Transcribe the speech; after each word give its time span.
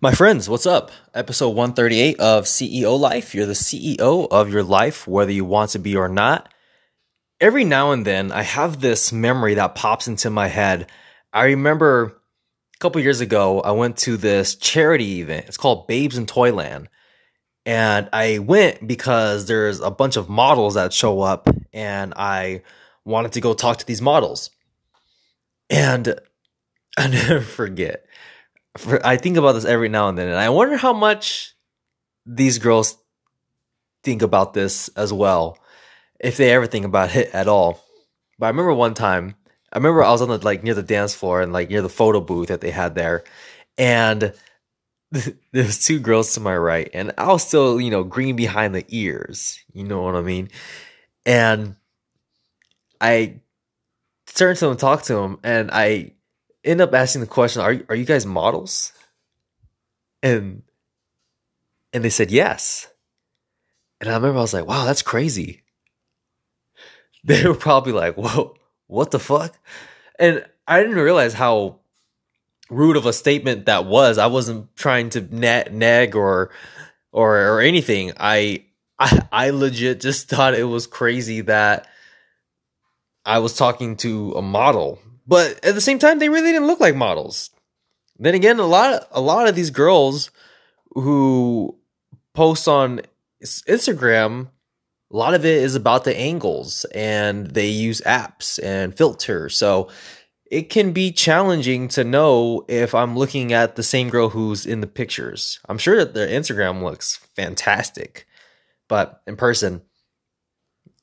My 0.00 0.12
friends, 0.12 0.48
what's 0.48 0.66
up? 0.66 0.90
Episode 1.14 1.50
138 1.50 2.18
of 2.20 2.44
CEO 2.44 2.98
Life. 2.98 3.34
You're 3.34 3.46
the 3.46 3.52
CEO 3.52 4.26
of 4.30 4.52
your 4.52 4.62
life, 4.62 5.06
whether 5.06 5.32
you 5.32 5.44
want 5.44 5.70
to 5.70 5.78
be 5.78 5.96
or 5.96 6.08
not. 6.08 6.52
Every 7.40 7.64
now 7.64 7.92
and 7.92 8.06
then, 8.06 8.32
I 8.32 8.42
have 8.42 8.80
this 8.80 9.12
memory 9.12 9.54
that 9.54 9.74
pops 9.74 10.08
into 10.08 10.30
my 10.30 10.48
head. 10.48 10.90
I 11.32 11.46
remember 11.46 12.20
a 12.74 12.78
couple 12.78 13.00
years 13.00 13.20
ago, 13.20 13.60
I 13.60 13.72
went 13.72 13.96
to 13.98 14.16
this 14.16 14.54
charity 14.54 15.20
event. 15.20 15.46
It's 15.48 15.56
called 15.56 15.86
Babes 15.86 16.16
in 16.16 16.26
Toyland. 16.26 16.88
And 17.66 18.08
I 18.12 18.38
went 18.38 18.86
because 18.86 19.46
there's 19.46 19.80
a 19.80 19.90
bunch 19.90 20.16
of 20.16 20.28
models 20.28 20.74
that 20.74 20.92
show 20.92 21.20
up, 21.20 21.48
and 21.72 22.14
I 22.16 22.62
wanted 23.04 23.32
to 23.32 23.40
go 23.40 23.54
talk 23.54 23.78
to 23.78 23.86
these 23.86 24.02
models. 24.02 24.50
And 25.68 26.18
I 26.98 27.06
never 27.06 27.40
forget 27.40 28.06
for, 28.76 29.04
I 29.04 29.16
think 29.16 29.36
about 29.36 29.52
this 29.52 29.64
every 29.64 29.88
now 29.88 30.08
and 30.08 30.16
then, 30.16 30.28
and 30.28 30.38
I 30.38 30.48
wonder 30.50 30.76
how 30.76 30.92
much 30.92 31.54
these 32.26 32.58
girls 32.58 32.98
think 34.02 34.22
about 34.22 34.54
this 34.54 34.88
as 34.96 35.12
well, 35.12 35.58
if 36.18 36.36
they 36.36 36.52
ever 36.52 36.66
think 36.66 36.84
about 36.84 37.14
it 37.14 37.34
at 37.34 37.48
all. 37.48 37.84
But 38.38 38.46
I 38.46 38.48
remember 38.50 38.74
one 38.74 38.94
time, 38.94 39.34
I 39.72 39.78
remember 39.78 40.02
I 40.02 40.10
was 40.10 40.22
on 40.22 40.28
the 40.28 40.38
like 40.38 40.62
near 40.62 40.74
the 40.74 40.82
dance 40.82 41.14
floor 41.14 41.42
and 41.42 41.52
like 41.52 41.70
near 41.70 41.82
the 41.82 41.88
photo 41.88 42.20
booth 42.20 42.48
that 42.48 42.60
they 42.60 42.70
had 42.70 42.94
there, 42.94 43.24
and 43.76 44.32
there's 45.52 45.84
two 45.84 45.98
girls 45.98 46.34
to 46.34 46.40
my 46.40 46.56
right, 46.56 46.90
and 46.94 47.12
I 47.18 47.32
was 47.32 47.46
still 47.46 47.80
you 47.80 47.90
know 47.90 48.04
green 48.04 48.36
behind 48.36 48.74
the 48.74 48.84
ears, 48.88 49.60
you 49.72 49.84
know 49.84 50.02
what 50.02 50.16
I 50.16 50.22
mean, 50.22 50.48
and 51.26 51.76
I 53.00 53.40
turned 54.26 54.58
to 54.58 54.68
them, 54.68 54.76
talked 54.76 55.06
to 55.06 55.14
them, 55.14 55.38
and 55.42 55.70
I 55.70 56.12
end 56.64 56.80
up 56.80 56.94
asking 56.94 57.20
the 57.20 57.26
question, 57.26 57.62
"Are 57.62 57.76
are 57.88 57.94
you 57.94 58.04
guys 58.04 58.26
models?" 58.26 58.92
And 60.22 60.62
and 61.92 62.04
they 62.04 62.10
said 62.10 62.30
yes. 62.30 62.88
And 64.00 64.08
I 64.08 64.14
remember 64.14 64.38
I 64.38 64.42
was 64.42 64.54
like, 64.54 64.66
"Wow, 64.66 64.84
that's 64.84 65.02
crazy." 65.02 65.62
They 67.22 67.46
were 67.46 67.54
probably 67.54 67.92
like, 67.92 68.14
"Whoa, 68.14 68.54
what 68.86 69.10
the 69.10 69.18
fuck?" 69.18 69.54
And 70.18 70.42
I 70.66 70.80
didn't 70.80 70.96
realize 70.96 71.34
how 71.34 71.80
rude 72.70 72.96
of 72.96 73.04
a 73.04 73.12
statement 73.12 73.66
that 73.66 73.84
was. 73.84 74.16
I 74.16 74.26
wasn't 74.28 74.74
trying 74.74 75.10
to 75.10 75.20
nag, 75.20 75.74
nag 75.74 76.16
or 76.16 76.50
or 77.12 77.36
or 77.36 77.60
anything. 77.60 78.12
I 78.18 78.64
I 78.98 79.26
I 79.32 79.50
legit 79.50 80.00
just 80.00 80.28
thought 80.28 80.54
it 80.54 80.64
was 80.64 80.86
crazy 80.86 81.42
that 81.42 81.88
I 83.24 83.40
was 83.40 83.54
talking 83.54 83.96
to 83.98 84.32
a 84.32 84.42
model 84.42 84.98
but 85.30 85.64
at 85.64 85.76
the 85.76 85.80
same 85.80 86.00
time, 86.00 86.18
they 86.18 86.28
really 86.28 86.50
didn't 86.50 86.66
look 86.66 86.80
like 86.80 86.96
models. 86.96 87.50
Then 88.18 88.34
again, 88.34 88.58
a 88.58 88.66
lot 88.66 88.94
of, 88.94 89.06
a 89.12 89.20
lot 89.20 89.46
of 89.46 89.54
these 89.54 89.70
girls 89.70 90.32
who 90.94 91.78
post 92.34 92.66
on 92.66 93.02
Instagram, 93.40 94.48
a 95.12 95.16
lot 95.16 95.34
of 95.34 95.44
it 95.44 95.62
is 95.62 95.76
about 95.76 96.02
the 96.02 96.18
angles 96.18 96.84
and 96.96 97.46
they 97.46 97.68
use 97.68 98.00
apps 98.00 98.58
and 98.60 98.92
filters. 98.92 99.56
So 99.56 99.88
it 100.50 100.62
can 100.68 100.92
be 100.92 101.12
challenging 101.12 101.86
to 101.90 102.02
know 102.02 102.64
if 102.66 102.92
I'm 102.92 103.16
looking 103.16 103.52
at 103.52 103.76
the 103.76 103.84
same 103.84 104.08
girl 104.08 104.30
who's 104.30 104.66
in 104.66 104.80
the 104.80 104.88
pictures. 104.88 105.60
I'm 105.68 105.78
sure 105.78 105.96
that 105.98 106.12
their 106.12 106.26
Instagram 106.26 106.82
looks 106.82 107.18
fantastic, 107.36 108.26
but 108.88 109.22
in 109.28 109.36
person, 109.36 109.82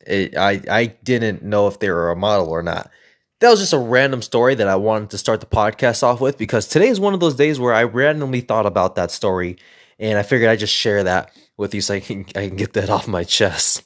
it, 0.05 0.35
I 0.35 0.61
I 0.69 0.85
didn't 0.87 1.43
know 1.43 1.67
if 1.67 1.79
they 1.79 1.89
were 1.89 2.11
a 2.11 2.15
model 2.17 2.49
or 2.49 2.61
not 2.61 2.91
that 3.39 3.49
was 3.49 3.59
just 3.59 3.73
a 3.73 3.79
random 3.79 4.21
story 4.21 4.55
that 4.55 4.67
I 4.67 4.75
wanted 4.75 5.11
to 5.11 5.17
start 5.17 5.39
the 5.39 5.45
podcast 5.45 6.03
off 6.03 6.19
with 6.21 6.37
because 6.37 6.67
today 6.67 6.87
is 6.87 6.99
one 6.99 7.13
of 7.13 7.19
those 7.19 7.35
days 7.35 7.59
where 7.59 7.73
I 7.73 7.83
randomly 7.83 8.41
thought 8.41 8.65
about 8.65 8.95
that 8.95 9.11
story 9.11 9.57
and 9.99 10.17
I 10.17 10.23
figured 10.23 10.49
I'd 10.49 10.59
just 10.59 10.73
share 10.73 11.03
that 11.03 11.31
with 11.55 11.73
you 11.73 11.81
so 11.81 11.95
I 11.95 11.99
can, 11.99 12.25
I 12.35 12.47
can 12.47 12.55
get 12.55 12.73
that 12.73 12.89
off 12.89 13.07
my 13.07 13.23
chest. 13.23 13.83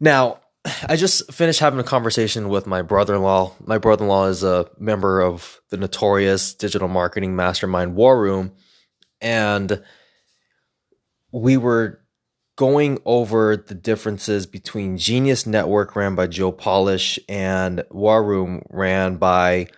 Now, 0.00 0.40
I 0.88 0.96
just 0.96 1.32
finished 1.32 1.60
having 1.60 1.80
a 1.80 1.84
conversation 1.84 2.48
with 2.48 2.66
my 2.66 2.82
brother 2.82 3.14
in 3.14 3.22
law. 3.22 3.54
My 3.64 3.78
brother 3.78 4.04
in 4.04 4.08
law 4.08 4.26
is 4.26 4.42
a 4.42 4.68
member 4.78 5.20
of 5.20 5.60
the 5.70 5.76
notorious 5.76 6.54
digital 6.54 6.88
marketing 6.88 7.36
mastermind 7.36 7.94
War 7.94 8.18
Room. 8.18 8.52
And 9.20 9.82
we 11.32 11.56
were 11.56 12.03
going 12.56 12.98
over 13.04 13.56
the 13.56 13.74
differences 13.74 14.46
between 14.46 14.96
Genius 14.96 15.46
Network, 15.46 15.96
ran 15.96 16.14
by 16.14 16.26
Joe 16.26 16.52
Polish, 16.52 17.18
and 17.28 17.84
War 17.90 18.22
Room, 18.22 18.62
ran 18.70 19.16
by 19.16 19.68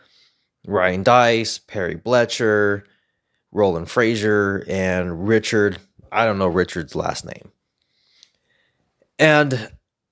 Ryan 0.66 1.02
Deiss, 1.02 1.58
Perry 1.58 1.94
Belcher, 1.94 2.84
Roland 3.52 3.86
Frasier, 3.86 4.68
and 4.68 5.26
Richard. 5.26 5.78
I 6.12 6.26
don't 6.26 6.38
know 6.38 6.48
Richard's 6.48 6.94
last 6.94 7.24
name. 7.24 7.50
And 9.18 9.70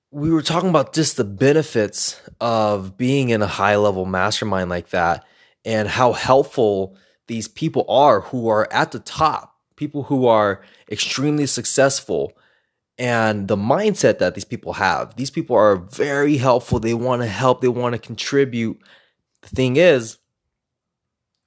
we 0.09 0.31
were 0.31 0.41
talking 0.41 0.69
about 0.69 0.93
just 0.93 1.17
the 1.17 1.23
benefits 1.23 2.19
of 2.39 2.97
being 2.97 3.29
in 3.29 3.41
a 3.41 3.47
high 3.47 3.75
level 3.75 4.05
mastermind 4.05 4.69
like 4.69 4.89
that 4.89 5.25
and 5.63 5.87
how 5.87 6.13
helpful 6.13 6.97
these 7.27 7.47
people 7.47 7.85
are 7.89 8.21
who 8.21 8.47
are 8.47 8.71
at 8.71 8.91
the 8.91 8.99
top, 8.99 9.55
people 9.75 10.03
who 10.03 10.25
are 10.25 10.61
extremely 10.89 11.45
successful 11.45 12.33
and 12.97 13.47
the 13.47 13.57
mindset 13.57 14.19
that 14.19 14.35
these 14.35 14.45
people 14.45 14.73
have. 14.73 15.15
These 15.15 15.31
people 15.31 15.55
are 15.55 15.75
very 15.75 16.37
helpful. 16.37 16.79
They 16.79 16.93
want 16.93 17.21
to 17.21 17.27
help, 17.27 17.61
they 17.61 17.67
want 17.67 17.93
to 17.93 17.99
contribute. 17.99 18.79
The 19.41 19.49
thing 19.49 19.75
is, 19.75 20.17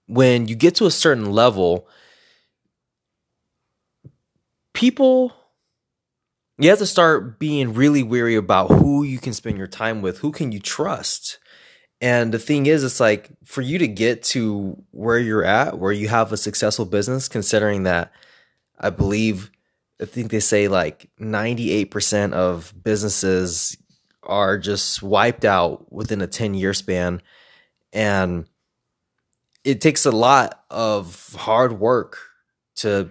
when 0.06 0.48
you 0.48 0.54
get 0.54 0.74
to 0.76 0.86
a 0.86 0.90
certain 0.90 1.32
level, 1.32 1.88
people 4.72 5.34
you 6.58 6.70
have 6.70 6.78
to 6.80 6.86
start 6.86 7.38
being 7.38 7.72
really 7.72 8.02
weary 8.02 8.34
about 8.34 8.68
who 8.68 9.04
you 9.04 9.18
can 9.18 9.32
spend 9.32 9.56
your 9.56 9.68
time 9.68 10.02
with, 10.02 10.18
who 10.18 10.32
can 10.32 10.50
you 10.50 10.58
trust. 10.58 11.38
And 12.00 12.34
the 12.34 12.38
thing 12.38 12.66
is, 12.66 12.82
it's 12.82 12.98
like 12.98 13.30
for 13.44 13.62
you 13.62 13.78
to 13.78 13.86
get 13.86 14.24
to 14.24 14.82
where 14.90 15.18
you're 15.18 15.44
at, 15.44 15.78
where 15.78 15.92
you 15.92 16.08
have 16.08 16.32
a 16.32 16.36
successful 16.36 16.84
business, 16.84 17.28
considering 17.28 17.84
that 17.84 18.12
I 18.78 18.90
believe 18.90 19.52
I 20.00 20.04
think 20.04 20.30
they 20.30 20.40
say 20.40 20.68
like 20.68 21.10
98% 21.20 22.32
of 22.32 22.72
businesses 22.82 23.76
are 24.22 24.58
just 24.58 25.02
wiped 25.02 25.44
out 25.44 25.92
within 25.92 26.20
a 26.20 26.26
10 26.26 26.54
year 26.54 26.74
span. 26.74 27.22
And 27.92 28.46
it 29.64 29.80
takes 29.80 30.06
a 30.06 30.10
lot 30.10 30.64
of 30.70 31.34
hard 31.34 31.80
work 31.80 32.18
to 32.76 33.10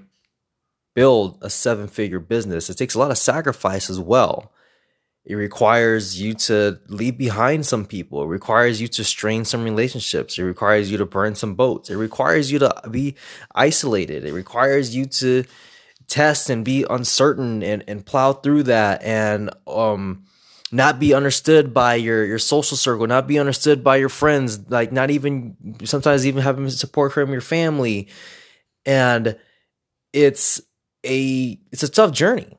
build 0.96 1.38
a 1.42 1.50
seven 1.50 1.88
figure 1.88 2.20
business. 2.20 2.70
It 2.70 2.78
takes 2.78 2.96
a 2.96 3.00
lot 3.00 3.12
of 3.12 3.18
sacrifice 3.18 3.90
as 3.90 4.00
well. 4.00 4.52
It 5.26 5.36
requires 5.36 6.22
you 6.22 6.34
to 6.36 6.80
leave 6.88 7.18
behind 7.18 7.66
some 7.66 7.86
people. 7.86 8.24
It 8.24 8.28
requires 8.28 8.80
you 8.80 8.88
to 8.88 9.04
strain 9.04 9.44
some 9.44 9.66
relationships. 9.66 10.38
It 10.38 10.44
requires 10.44 10.90
you 10.90 10.98
to 10.98 11.06
burn 11.06 11.36
some 11.36 11.54
boats. 11.54 11.90
It 11.90 11.98
requires 11.98 12.50
you 12.50 12.60
to 12.60 12.82
be 12.90 13.16
isolated. 13.54 14.24
It 14.24 14.32
requires 14.32 14.96
you 14.96 15.06
to 15.06 15.44
test 16.08 16.50
and 16.50 16.64
be 16.64 16.86
uncertain 16.90 17.62
and, 17.64 17.84
and 17.88 18.06
plow 18.06 18.34
through 18.34 18.64
that 18.64 19.04
and 19.04 19.50
um 19.68 20.24
not 20.72 21.00
be 21.00 21.14
understood 21.14 21.74
by 21.74 21.96
your 21.96 22.26
your 22.26 22.40
social 22.40 22.78
circle, 22.78 23.08
not 23.08 23.28
be 23.28 23.40
understood 23.40 23.84
by 23.84 23.98
your 23.98 24.10
friends, 24.10 24.70
like 24.70 24.92
not 24.92 25.12
even 25.12 25.56
sometimes 25.84 26.28
even 26.28 26.44
having 26.44 26.70
support 26.70 27.14
from 27.14 27.32
your 27.32 27.42
family. 27.42 28.10
And 28.86 29.38
it's 30.12 30.62
a 31.06 31.60
it's 31.72 31.84
a 31.84 31.90
tough 31.90 32.12
journey. 32.12 32.58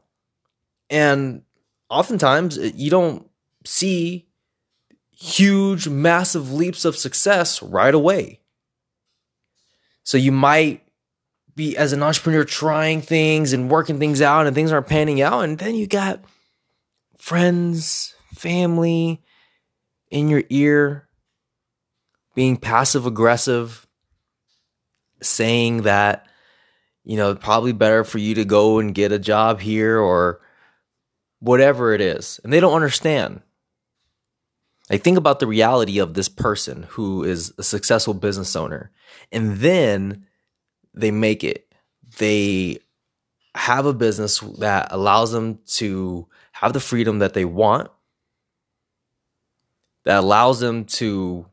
And 0.89 1.43
oftentimes 1.91 2.57
you 2.57 2.91
don't 2.91 3.29
see 3.65 4.29
huge 5.11 5.89
massive 5.89 6.53
leaps 6.53 6.85
of 6.85 6.97
success 6.97 7.63
right 7.63 7.95
away. 7.95 8.41
So 10.05 10.17
you 10.17 10.33
might 10.33 10.88
be 11.59 11.77
as 11.77 11.93
an 11.93 12.05
entrepreneur 12.05 12.45
trying 12.45 13.03
things 13.03 13.53
and 13.53 13.69
working 13.69 13.99
things 13.99 14.23
out 14.23 14.47
and 14.47 14.55
things 14.55 14.71
aren't 14.71 14.87
panning 14.87 15.21
out. 15.21 15.41
And 15.41 15.59
then 15.59 15.75
you 15.75 15.89
got 15.89 16.21
friends 17.19 18.15
family 18.33 19.21
in 20.09 20.29
your 20.29 20.45
ear 20.51 21.09
being 22.37 22.57
passive 22.57 23.07
aggressive 23.07 23.89
saying 25.21 25.83
that 25.83 26.29
you 27.03 27.17
know 27.17 27.35
probably 27.35 27.73
better 27.73 28.05
for 28.05 28.19
you 28.19 28.37
to 28.37 28.45
go 28.45 28.79
and 28.79 28.95
get 28.95 29.11
a 29.11 29.19
job 29.19 29.59
here 29.59 29.99
or 29.99 30.41
whatever 31.41 31.93
it 31.93 32.01
is. 32.01 32.39
And 32.45 32.53
they 32.53 32.61
don't 32.61 32.77
understand. 32.77 33.43
Like 34.89 35.03
think 35.03 35.19
about 35.19 35.41
the 35.41 35.49
reality 35.49 35.99
of 35.99 36.15
this 36.15 36.29
person 36.29 36.85
who 36.91 37.25
is 37.25 37.53
a 37.59 37.65
successful 37.65 38.15
business 38.15 38.55
owner. 38.55 38.93
And 39.33 39.57
then 39.57 40.28
they 41.01 41.11
make 41.11 41.45
it. 41.45 41.73
They 42.19 42.79
have 43.55 43.87
a 43.87 43.93
business 43.93 44.41
that 44.59 44.89
allows 44.91 45.33
them 45.33 45.59
to 45.67 46.27
have 46.53 46.73
the 46.73 46.81
freedom 46.81 47.19
that 47.21 47.35
they 47.35 47.45
want, 47.45 47.91
that 50.05 50.19
allows 50.19 50.61
them 50.61 50.85
to 50.85 51.47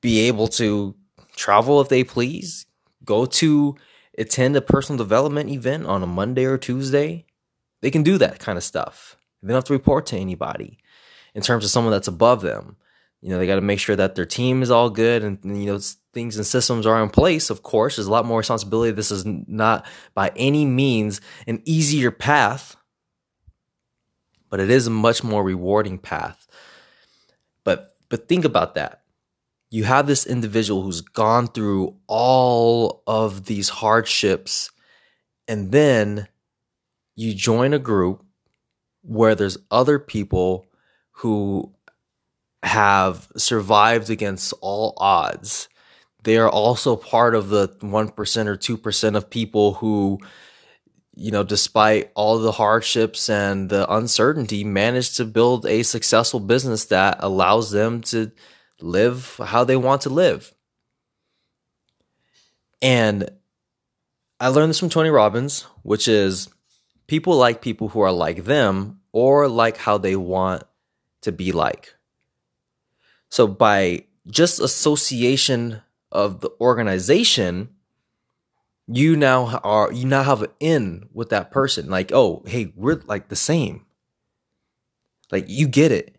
be 0.00 0.20
able 0.20 0.48
to 0.48 0.94
travel 1.36 1.80
if 1.80 1.88
they 1.88 2.04
please, 2.04 2.66
go 3.04 3.26
to 3.26 3.76
attend 4.18 4.56
a 4.56 4.60
personal 4.60 4.98
development 4.98 5.50
event 5.50 5.86
on 5.86 6.02
a 6.02 6.06
Monday 6.06 6.44
or 6.44 6.58
Tuesday. 6.58 7.24
They 7.80 7.90
can 7.90 8.02
do 8.02 8.18
that 8.18 8.38
kind 8.38 8.58
of 8.58 8.64
stuff. 8.64 9.16
They 9.42 9.48
don't 9.48 9.56
have 9.56 9.64
to 9.64 9.72
report 9.72 10.06
to 10.06 10.16
anybody 10.16 10.78
in 11.34 11.42
terms 11.42 11.64
of 11.64 11.70
someone 11.70 11.92
that's 11.92 12.08
above 12.08 12.42
them. 12.42 12.76
You 13.20 13.30
know, 13.30 13.38
they 13.38 13.46
got 13.46 13.56
to 13.56 13.60
make 13.60 13.80
sure 13.80 13.96
that 13.96 14.14
their 14.14 14.26
team 14.26 14.62
is 14.62 14.70
all 14.70 14.90
good 14.90 15.22
and, 15.22 15.38
you 15.44 15.66
know, 15.66 15.80
things 16.12 16.36
and 16.36 16.46
systems 16.46 16.86
are 16.86 17.02
in 17.02 17.10
place. 17.10 17.50
Of 17.50 17.62
course, 17.62 17.96
there's 17.96 18.06
a 18.06 18.10
lot 18.10 18.26
more 18.26 18.38
responsibility. 18.38 18.92
This 18.92 19.10
is 19.10 19.24
not 19.24 19.86
by 20.14 20.32
any 20.36 20.64
means 20.64 21.20
an 21.46 21.62
easier 21.64 22.10
path, 22.10 22.76
but 24.48 24.60
it 24.60 24.70
is 24.70 24.86
a 24.86 24.90
much 24.90 25.22
more 25.22 25.44
rewarding 25.44 25.98
path. 25.98 26.46
But, 27.64 27.96
but 28.08 28.28
think 28.28 28.44
about 28.44 28.74
that. 28.74 29.02
You 29.70 29.84
have 29.84 30.08
this 30.08 30.26
individual 30.26 30.82
who's 30.82 31.00
gone 31.00 31.46
through 31.46 31.96
all 32.08 33.02
of 33.06 33.44
these 33.44 33.68
hardships 33.68 34.70
and 35.46 35.72
then 35.72 36.28
you 37.16 37.34
join 37.34 37.74
a 37.74 37.78
group 37.80 38.24
where 39.02 39.34
there's 39.34 39.58
other 39.70 39.98
people 39.98 40.66
who 41.10 41.74
have 42.62 43.28
survived 43.36 44.10
against 44.10 44.54
all 44.60 44.94
odds. 44.98 45.68
They 46.22 46.36
are 46.36 46.48
also 46.48 46.96
part 46.96 47.34
of 47.34 47.48
the 47.48 47.68
1% 47.68 48.46
or 48.46 48.56
2% 48.56 49.16
of 49.16 49.30
people 49.30 49.74
who, 49.74 50.18
you 51.14 51.30
know, 51.30 51.42
despite 51.42 52.10
all 52.14 52.38
the 52.38 52.52
hardships 52.52 53.28
and 53.30 53.70
the 53.70 53.90
uncertainty, 53.92 54.64
managed 54.64 55.16
to 55.16 55.24
build 55.24 55.66
a 55.66 55.82
successful 55.82 56.40
business 56.40 56.86
that 56.86 57.16
allows 57.20 57.70
them 57.70 58.02
to 58.02 58.32
live 58.80 59.40
how 59.42 59.64
they 59.64 59.76
want 59.76 60.02
to 60.02 60.10
live. 60.10 60.52
And 62.82 63.30
I 64.38 64.48
learned 64.48 64.70
this 64.70 64.78
from 64.78 64.88
Tony 64.88 65.10
Robbins, 65.10 65.62
which 65.82 66.08
is 66.08 66.48
people 67.06 67.36
like 67.36 67.60
people 67.60 67.88
who 67.88 68.00
are 68.00 68.12
like 68.12 68.44
them 68.44 69.00
or 69.12 69.48
like 69.48 69.76
how 69.76 69.98
they 69.98 70.16
want 70.16 70.62
to 71.22 71.32
be 71.32 71.52
like. 71.52 71.94
So 73.28 73.46
by 73.46 74.04
just 74.28 74.60
association 74.60 75.82
of 76.12 76.40
the 76.40 76.50
organization, 76.60 77.70
you 78.86 79.16
now 79.16 79.60
are 79.62 79.92
you 79.92 80.06
now 80.06 80.22
have 80.22 80.42
an 80.42 80.50
in 80.58 81.08
with 81.12 81.30
that 81.30 81.50
person. 81.50 81.88
Like, 81.88 82.12
oh, 82.12 82.42
hey, 82.46 82.72
we're 82.76 83.02
like 83.06 83.28
the 83.28 83.36
same. 83.36 83.86
Like 85.30 85.44
you 85.48 85.68
get 85.68 85.92
it. 85.92 86.16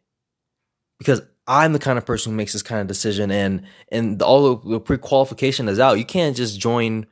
Because 0.98 1.22
I'm 1.48 1.74
the 1.74 1.80
kind 1.80 1.98
of 1.98 2.06
person 2.06 2.32
who 2.32 2.38
makes 2.38 2.54
this 2.54 2.62
kind 2.62 2.80
of 2.82 2.88
decision 2.88 3.32
and 3.32 3.66
and 3.92 4.22
all 4.22 4.56
the 4.56 4.80
pre-qualification 4.80 5.68
is 5.68 5.80
out. 5.80 5.98
You 5.98 6.06
can't 6.06 6.38
just 6.38 6.60
join 6.60 7.08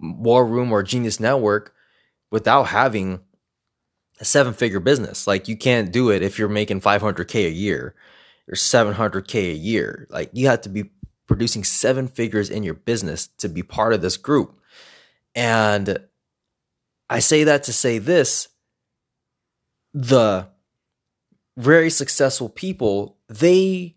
War 0.00 0.46
Room 0.46 0.72
or 0.72 0.82
Genius 0.82 1.20
Network 1.20 1.74
without 2.30 2.64
having 2.64 3.20
a 4.18 4.24
seven 4.24 4.54
figure 4.54 4.80
business. 4.80 5.26
Like 5.26 5.48
you 5.48 5.56
can't 5.56 5.92
do 5.92 6.10
it 6.10 6.22
if 6.22 6.38
you're 6.38 6.48
making 6.48 6.80
500k 6.80 7.46
a 7.46 7.50
year 7.50 7.94
or 8.48 8.54
700k 8.54 9.52
a 9.52 9.54
year. 9.54 10.06
Like 10.10 10.30
you 10.32 10.46
have 10.48 10.62
to 10.62 10.68
be 10.68 10.90
producing 11.30 11.62
seven 11.62 12.08
figures 12.08 12.50
in 12.50 12.64
your 12.64 12.74
business 12.74 13.28
to 13.38 13.48
be 13.48 13.62
part 13.62 13.92
of 13.92 14.02
this 14.02 14.16
group. 14.16 14.58
And 15.32 15.96
I 17.08 17.20
say 17.20 17.44
that 17.44 17.62
to 17.64 17.72
say 17.72 17.98
this 17.98 18.48
the 19.94 20.48
very 21.56 21.88
successful 21.88 22.48
people, 22.48 23.16
they 23.28 23.94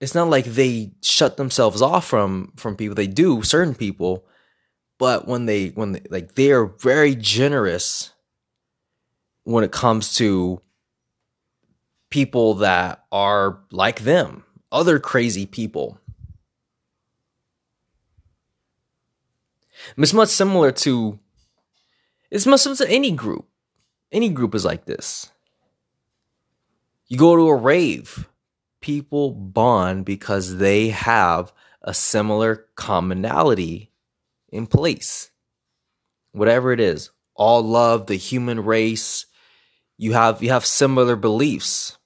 it's 0.00 0.14
not 0.14 0.30
like 0.30 0.44
they 0.44 0.92
shut 1.02 1.36
themselves 1.36 1.82
off 1.82 2.06
from 2.06 2.52
from 2.54 2.76
people. 2.76 2.94
They 2.94 3.08
do 3.08 3.42
certain 3.42 3.74
people, 3.74 4.24
but 5.00 5.26
when 5.26 5.46
they 5.46 5.70
when 5.70 5.92
they, 5.92 6.02
like 6.10 6.36
they 6.36 6.52
are 6.52 6.66
very 6.66 7.16
generous 7.16 8.12
when 9.42 9.64
it 9.64 9.72
comes 9.72 10.14
to 10.14 10.62
people 12.08 12.54
that 12.54 13.04
are 13.10 13.58
like 13.72 14.02
them, 14.02 14.44
other 14.70 15.00
crazy 15.00 15.44
people. 15.44 15.98
It's 19.96 20.12
much 20.12 20.28
similar 20.28 20.72
to 20.72 21.18
it's 22.30 22.46
much 22.46 22.60
similar 22.60 22.84
to 22.84 22.90
any 22.90 23.10
group. 23.10 23.46
Any 24.12 24.28
group 24.28 24.54
is 24.54 24.64
like 24.64 24.84
this. 24.84 25.30
You 27.06 27.16
go 27.16 27.36
to 27.36 27.48
a 27.48 27.56
rave, 27.56 28.28
people 28.80 29.32
bond 29.32 30.04
because 30.04 30.58
they 30.58 30.90
have 30.90 31.52
a 31.82 31.94
similar 31.94 32.66
commonality 32.74 33.90
in 34.50 34.66
place. 34.66 35.30
Whatever 36.32 36.72
it 36.72 36.80
is, 36.80 37.10
all 37.34 37.62
love, 37.62 38.06
the 38.06 38.16
human 38.16 38.64
race, 38.64 39.26
you 39.96 40.12
have 40.12 40.42
you 40.42 40.50
have 40.50 40.66
similar 40.66 41.16
beliefs. 41.16 41.96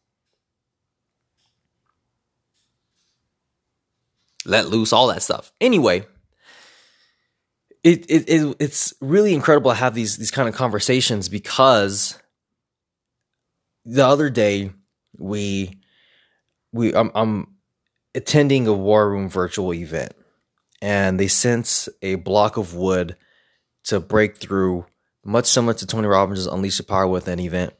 Let 4.44 4.68
loose 4.68 4.92
all 4.92 5.08
that 5.08 5.22
stuff. 5.22 5.52
Anyway, 5.60 6.06
it, 7.84 8.10
it, 8.10 8.28
it 8.28 8.56
it's 8.60 8.94
really 9.00 9.34
incredible 9.34 9.70
to 9.70 9.76
have 9.76 9.94
these 9.94 10.16
these 10.16 10.30
kind 10.30 10.48
of 10.48 10.54
conversations 10.54 11.28
because 11.28 12.18
the 13.84 14.06
other 14.06 14.30
day 14.30 14.70
we 15.18 15.78
we 16.72 16.94
I'm, 16.94 17.10
I'm 17.14 17.56
attending 18.14 18.66
a 18.66 18.72
war 18.72 19.10
room 19.10 19.28
virtual 19.28 19.74
event 19.74 20.12
and 20.80 21.18
they 21.18 21.28
sent 21.28 21.88
a 22.02 22.16
block 22.16 22.56
of 22.56 22.74
wood 22.74 23.16
to 23.84 24.00
break 24.00 24.36
through 24.36 24.84
much 25.24 25.46
similar 25.46 25.74
to 25.74 25.86
Tony 25.86 26.08
Robbins' 26.08 26.46
Unleash 26.46 26.78
the 26.78 26.82
Power 26.82 27.06
Within 27.06 27.38
event. 27.38 27.72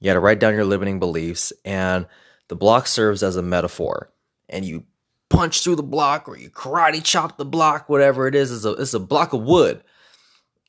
You 0.00 0.06
got 0.06 0.14
to 0.14 0.20
write 0.20 0.38
down 0.38 0.54
your 0.54 0.64
limiting 0.64 1.00
beliefs, 1.00 1.52
and 1.64 2.06
the 2.46 2.54
block 2.54 2.86
serves 2.86 3.24
as 3.24 3.34
a 3.34 3.42
metaphor. 3.42 4.12
And 4.48 4.64
you 4.64 4.84
punch 5.30 5.62
through 5.62 5.76
the 5.76 5.82
block, 5.82 6.28
or 6.28 6.36
you 6.36 6.50
karate 6.50 7.02
chop 7.02 7.36
the 7.36 7.44
block, 7.44 7.88
whatever 7.88 8.26
it 8.26 8.34
is. 8.34 8.50
It's 8.52 8.64
a 8.64 8.72
it's 8.72 8.94
a 8.94 9.00
block 9.00 9.32
of 9.32 9.42
wood, 9.42 9.82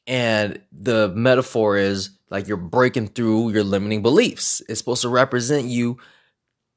and 0.08 0.62
the 0.72 1.10
metaphor 1.10 1.78
is 1.78 2.12
like 2.30 2.48
you're 2.48 2.58
breaking 2.58 3.08
through 3.08 3.52
your 3.52 3.64
limiting 3.64 4.02
beliefs. 4.02 4.62
It's 4.70 4.80
supposed 4.80 5.02
to 5.02 5.10
represent 5.10 5.66
you, 5.66 5.98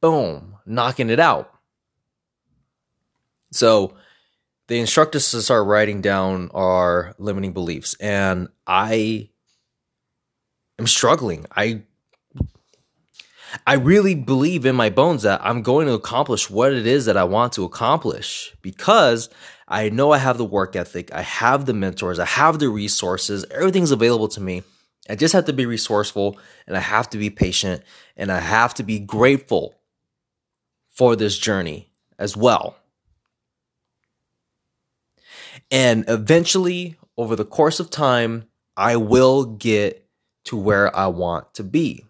boom, 0.00 0.56
knocking 0.67 1.11
it 1.11 1.20
out. 1.20 1.52
So 3.52 3.94
they 4.69 4.81
instruct 4.81 5.14
us 5.14 5.31
to 5.32 5.43
start 5.43 5.67
writing 5.67 6.00
down 6.00 6.50
our 6.55 7.14
limiting 7.19 7.52
beliefs, 7.52 7.94
and 8.01 8.48
I 8.67 9.29
am 10.79 10.86
struggling. 10.86 11.46
I 11.55 11.82
I 13.67 13.75
really 13.75 14.15
believe 14.15 14.65
in 14.65 14.77
my 14.77 14.91
bones 14.91 15.23
that 15.23 15.41
I'm 15.44 15.63
going 15.63 15.87
to 15.87 15.93
accomplish 15.93 16.49
what 16.49 16.73
it 16.73 16.87
is 16.87 17.06
that 17.06 17.17
I 17.17 17.25
want 17.25 17.53
to 17.55 17.65
accomplish 17.65 18.55
because 18.63 19.29
I 19.69 19.89
know 19.89 20.13
I 20.13 20.19
have 20.19 20.39
the 20.39 20.44
work 20.44 20.77
ethic, 20.77 21.13
I 21.13 21.23
have 21.23 21.67
the 21.67 21.75
mentors, 21.75 22.19
I 22.19 22.25
have 22.25 22.59
the 22.59 22.69
resources, 22.69 23.44
everything's 23.51 23.91
available 23.91 24.29
to 24.29 24.41
me. 24.41 24.63
I 25.09 25.17
just 25.17 25.35
have 25.35 25.47
to 25.47 25.53
be 25.53 25.67
resourceful 25.67 26.39
and 26.67 26.77
I 26.77 26.81
have 26.81 27.11
to 27.11 27.19
be 27.19 27.31
patient 27.31 27.82
and 28.17 28.31
I 28.31 28.41
have 28.41 28.75
to 28.75 28.82
be 28.82 28.99
grateful 28.99 29.75
for 30.89 31.17
this 31.17 31.39
journey 31.39 31.89
as 32.19 32.37
well. 32.37 32.77
And 35.71 36.05
eventually, 36.09 36.97
over 37.17 37.35
the 37.35 37.44
course 37.44 37.81
of 37.81 37.91
time, 37.91 38.44
I 38.77 38.97
will 38.97 39.44
get 39.44 40.06
to 40.44 40.56
where 40.56 40.94
I 40.94 41.06
want 41.06 41.55
to 41.55 41.65
be. 41.65 42.05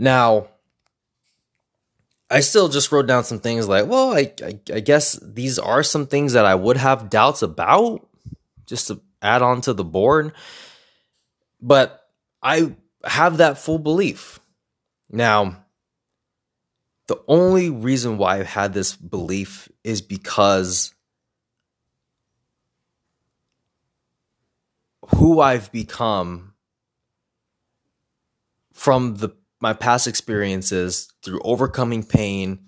Now, 0.00 0.48
I 2.30 2.40
still 2.40 2.70
just 2.70 2.90
wrote 2.90 3.06
down 3.06 3.24
some 3.24 3.38
things 3.38 3.68
like, 3.68 3.86
well, 3.86 4.14
I, 4.14 4.32
I, 4.42 4.58
I, 4.72 4.80
guess 4.80 5.18
these 5.22 5.58
are 5.58 5.82
some 5.82 6.06
things 6.06 6.32
that 6.32 6.46
I 6.46 6.54
would 6.54 6.78
have 6.78 7.10
doubts 7.10 7.42
about, 7.42 8.08
just 8.64 8.88
to 8.88 9.02
add 9.20 9.42
on 9.42 9.60
to 9.62 9.74
the 9.74 9.84
board. 9.84 10.32
But 11.60 12.00
I 12.42 12.72
have 13.04 13.36
that 13.36 13.58
full 13.58 13.78
belief. 13.78 14.40
Now, 15.10 15.66
the 17.06 17.20
only 17.28 17.68
reason 17.68 18.16
why 18.16 18.38
I've 18.38 18.46
had 18.46 18.72
this 18.72 18.96
belief 18.96 19.68
is 19.84 20.00
because 20.00 20.94
who 25.16 25.40
I've 25.40 25.70
become 25.70 26.54
from 28.72 29.16
the 29.16 29.28
my 29.60 29.72
past 29.72 30.06
experiences 30.06 31.08
through 31.22 31.40
overcoming 31.42 32.02
pain 32.02 32.60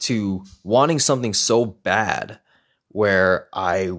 to 0.00 0.44
wanting 0.64 0.98
something 0.98 1.34
so 1.34 1.64
bad 1.64 2.40
where 2.88 3.48
I 3.52 3.92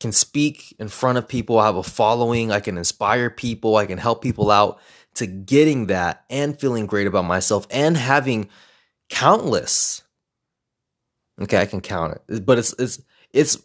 can 0.00 0.12
speak 0.12 0.76
in 0.78 0.88
front 0.88 1.18
of 1.18 1.26
people, 1.26 1.58
I 1.58 1.66
have 1.66 1.76
a 1.76 1.82
following, 1.82 2.52
I 2.52 2.60
can 2.60 2.78
inspire 2.78 3.30
people, 3.30 3.76
I 3.76 3.86
can 3.86 3.98
help 3.98 4.22
people 4.22 4.50
out 4.50 4.80
to 5.14 5.26
getting 5.26 5.86
that 5.86 6.24
and 6.30 6.58
feeling 6.58 6.86
great 6.86 7.08
about 7.08 7.24
myself 7.24 7.66
and 7.70 7.96
having 7.96 8.48
countless 9.08 10.02
okay, 11.42 11.58
I 11.58 11.66
can 11.66 11.80
count 11.80 12.20
it. 12.28 12.44
But 12.46 12.58
it's 12.58 12.74
it's 12.78 13.02
it's 13.32 13.58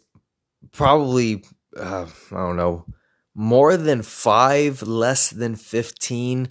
probably 0.72 1.44
uh, 1.76 2.06
I 2.32 2.36
don't 2.36 2.56
know 2.56 2.86
more 3.34 3.76
than 3.76 4.02
five, 4.02 4.82
less 4.82 5.30
than 5.30 5.56
fifteen 5.56 6.48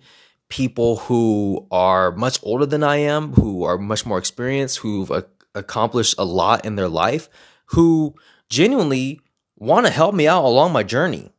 people 0.54 0.98
who 0.98 1.66
are 1.72 2.12
much 2.12 2.38
older 2.44 2.68
than 2.68 2.84
I 2.84 2.98
am, 2.98 3.34
who 3.34 3.64
are 3.64 3.80
much 3.80 4.06
more 4.06 4.20
experienced, 4.20 4.78
who've 4.78 5.10
a- 5.10 5.26
accomplished 5.56 6.14
a 6.20 6.24
lot 6.24 6.64
in 6.64 6.76
their 6.76 6.88
life, 6.88 7.28
who 7.68 8.14
genuinely 8.50 9.20
want 9.58 9.88
to 9.88 9.92
help 9.92 10.14
me 10.14 10.28
out 10.28 10.44
along 10.44 10.72
my 10.72 10.84
journey. 10.84 11.32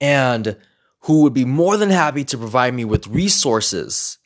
And 0.00 0.56
who 1.00 1.20
would 1.24 1.34
be 1.34 1.44
more 1.44 1.76
than 1.76 1.90
happy 1.90 2.24
to 2.24 2.38
provide 2.38 2.72
me 2.72 2.86
with 2.86 3.06
resources 3.06 4.16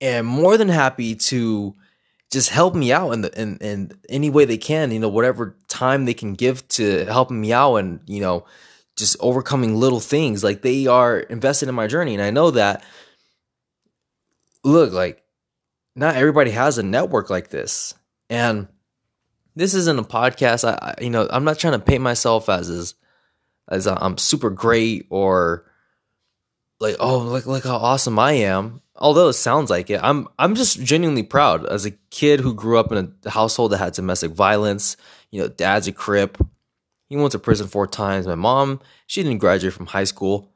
and 0.00 0.26
more 0.26 0.56
than 0.56 0.70
happy 0.70 1.14
to 1.14 1.74
just 2.30 2.48
help 2.48 2.74
me 2.74 2.94
out 2.94 3.10
in 3.10 3.20
the 3.20 3.40
in, 3.40 3.58
in 3.58 3.92
any 4.08 4.30
way 4.30 4.46
they 4.46 4.56
can, 4.56 4.90
you 4.90 4.98
know, 4.98 5.10
whatever 5.10 5.54
time 5.68 6.06
they 6.06 6.14
can 6.14 6.32
give 6.32 6.66
to 6.68 7.04
helping 7.04 7.42
me 7.42 7.52
out 7.52 7.76
and, 7.76 8.00
you 8.06 8.22
know, 8.22 8.46
just 8.96 9.16
overcoming 9.20 9.76
little 9.76 10.00
things. 10.00 10.44
Like 10.44 10.62
they 10.62 10.86
are 10.86 11.18
invested 11.18 11.68
in 11.68 11.74
my 11.74 11.86
journey. 11.86 12.14
And 12.14 12.22
I 12.22 12.30
know 12.30 12.50
that 12.52 12.84
look, 14.64 14.92
like 14.92 15.22
not 15.94 16.16
everybody 16.16 16.50
has 16.50 16.78
a 16.78 16.82
network 16.82 17.30
like 17.30 17.48
this. 17.48 17.94
And 18.30 18.68
this 19.54 19.74
isn't 19.74 19.98
a 19.98 20.04
podcast. 20.04 20.66
I, 20.68 20.94
I 20.98 21.02
you 21.02 21.10
know, 21.10 21.28
I'm 21.30 21.44
not 21.44 21.58
trying 21.58 21.74
to 21.74 21.78
paint 21.78 22.02
myself 22.02 22.48
as 22.48 22.70
as 22.70 22.94
as 23.68 23.86
I'm 23.86 24.18
super 24.18 24.50
great 24.50 25.06
or 25.08 25.66
like 26.80 26.96
oh 27.00 27.18
look 27.18 27.46
look 27.46 27.64
how 27.64 27.76
awesome 27.76 28.18
I 28.18 28.32
am. 28.32 28.80
Although 28.96 29.28
it 29.28 29.34
sounds 29.34 29.70
like 29.70 29.90
it, 29.90 30.00
I'm 30.02 30.28
I'm 30.38 30.54
just 30.54 30.82
genuinely 30.82 31.22
proud 31.22 31.66
as 31.66 31.86
a 31.86 31.92
kid 32.10 32.40
who 32.40 32.54
grew 32.54 32.78
up 32.78 32.92
in 32.92 33.14
a 33.24 33.30
household 33.30 33.72
that 33.72 33.78
had 33.78 33.94
domestic 33.94 34.32
violence. 34.32 34.96
You 35.30 35.42
know, 35.42 35.48
dad's 35.48 35.88
a 35.88 35.92
crip. 35.92 36.38
He 37.12 37.18
went 37.18 37.32
to 37.32 37.38
prison 37.38 37.68
four 37.68 37.86
times. 37.86 38.26
My 38.26 38.34
mom, 38.34 38.80
she 39.06 39.22
didn't 39.22 39.38
graduate 39.38 39.74
from 39.74 39.86
high 39.86 40.04
school. 40.04 40.50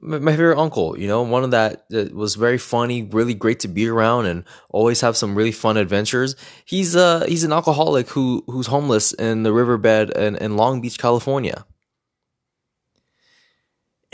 My, 0.00 0.18
my 0.18 0.32
favorite 0.32 0.58
uncle, 0.58 0.98
you 0.98 1.06
know, 1.06 1.22
one 1.22 1.44
of 1.44 1.50
that, 1.50 1.88
that 1.90 2.14
was 2.14 2.34
very 2.34 2.58
funny, 2.58 3.02
really 3.02 3.34
great 3.34 3.60
to 3.60 3.68
be 3.68 3.86
around, 3.86 4.26
and 4.26 4.44
always 4.70 5.02
have 5.02 5.16
some 5.16 5.34
really 5.34 5.52
fun 5.52 5.76
adventures. 5.76 6.36
He's 6.64 6.96
uh 6.96 7.26
he's 7.28 7.44
an 7.44 7.52
alcoholic 7.52 8.08
who 8.08 8.42
who's 8.46 8.66
homeless 8.66 9.12
in 9.12 9.42
the 9.42 9.52
riverbed 9.52 10.10
in, 10.16 10.36
in 10.36 10.56
Long 10.56 10.80
Beach, 10.80 10.98
California 10.98 11.66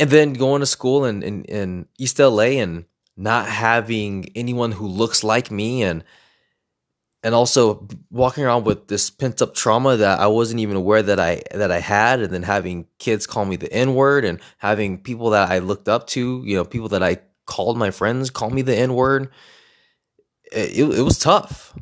and 0.01 0.09
then 0.09 0.33
going 0.33 0.61
to 0.61 0.67
school 0.67 1.05
in, 1.05 1.23
in, 1.23 1.45
in 1.45 1.87
East 1.99 2.19
LA 2.19 2.57
and 2.63 2.87
not 3.19 3.47
having 3.47 4.33
anyone 4.35 4.73
who 4.73 4.87
looks 4.87 5.23
like 5.23 5.51
me 5.51 5.83
and 5.83 6.03
and 7.23 7.35
also 7.35 7.87
walking 8.11 8.45
around 8.45 8.65
with 8.65 8.89
this 8.89 9.11
pent 9.11 9.43
up 9.43 9.55
trauma 9.55 9.97
that 9.97 10.21
I 10.21 10.27
wasn't 10.27 10.61
even 10.61 10.77
aware 10.77 11.03
that 11.03 11.21
I 11.21 11.43
that 11.53 11.71
I 11.71 11.81
had, 11.81 12.21
and 12.21 12.33
then 12.33 12.43
having 12.43 12.87
kids 12.99 13.27
call 13.27 13.45
me 13.45 13.57
the 13.57 13.73
N 13.73 13.95
word, 13.95 14.25
and 14.25 14.41
having 14.59 14.99
people 14.99 15.31
that 15.31 15.51
I 15.51 15.59
looked 15.59 15.89
up 15.89 16.07
to, 16.09 16.43
you 16.45 16.57
know, 16.57 16.65
people 16.65 16.89
that 16.89 17.03
I 17.03 17.19
called 17.47 17.77
my 17.77 17.91
friends 17.91 18.31
call 18.31 18.51
me 18.51 18.63
the 18.63 18.77
N 18.77 18.95
word. 18.95 19.31
It, 20.53 20.79
it 20.79 21.03
was 21.03 21.19
tough, 21.19 21.75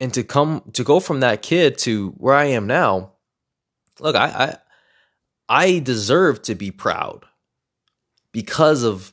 and 0.00 0.12
to 0.14 0.24
come 0.24 0.62
to 0.72 0.84
go 0.84 1.00
from 1.00 1.20
that 1.20 1.42
kid 1.42 1.78
to 1.78 2.10
where 2.12 2.34
I 2.34 2.46
am 2.46 2.66
now. 2.66 3.12
Look, 4.00 4.16
I 4.16 4.56
I, 5.48 5.66
I 5.66 5.78
deserve 5.80 6.42
to 6.42 6.54
be 6.54 6.70
proud 6.70 7.26
because 8.32 8.82
of 8.82 9.12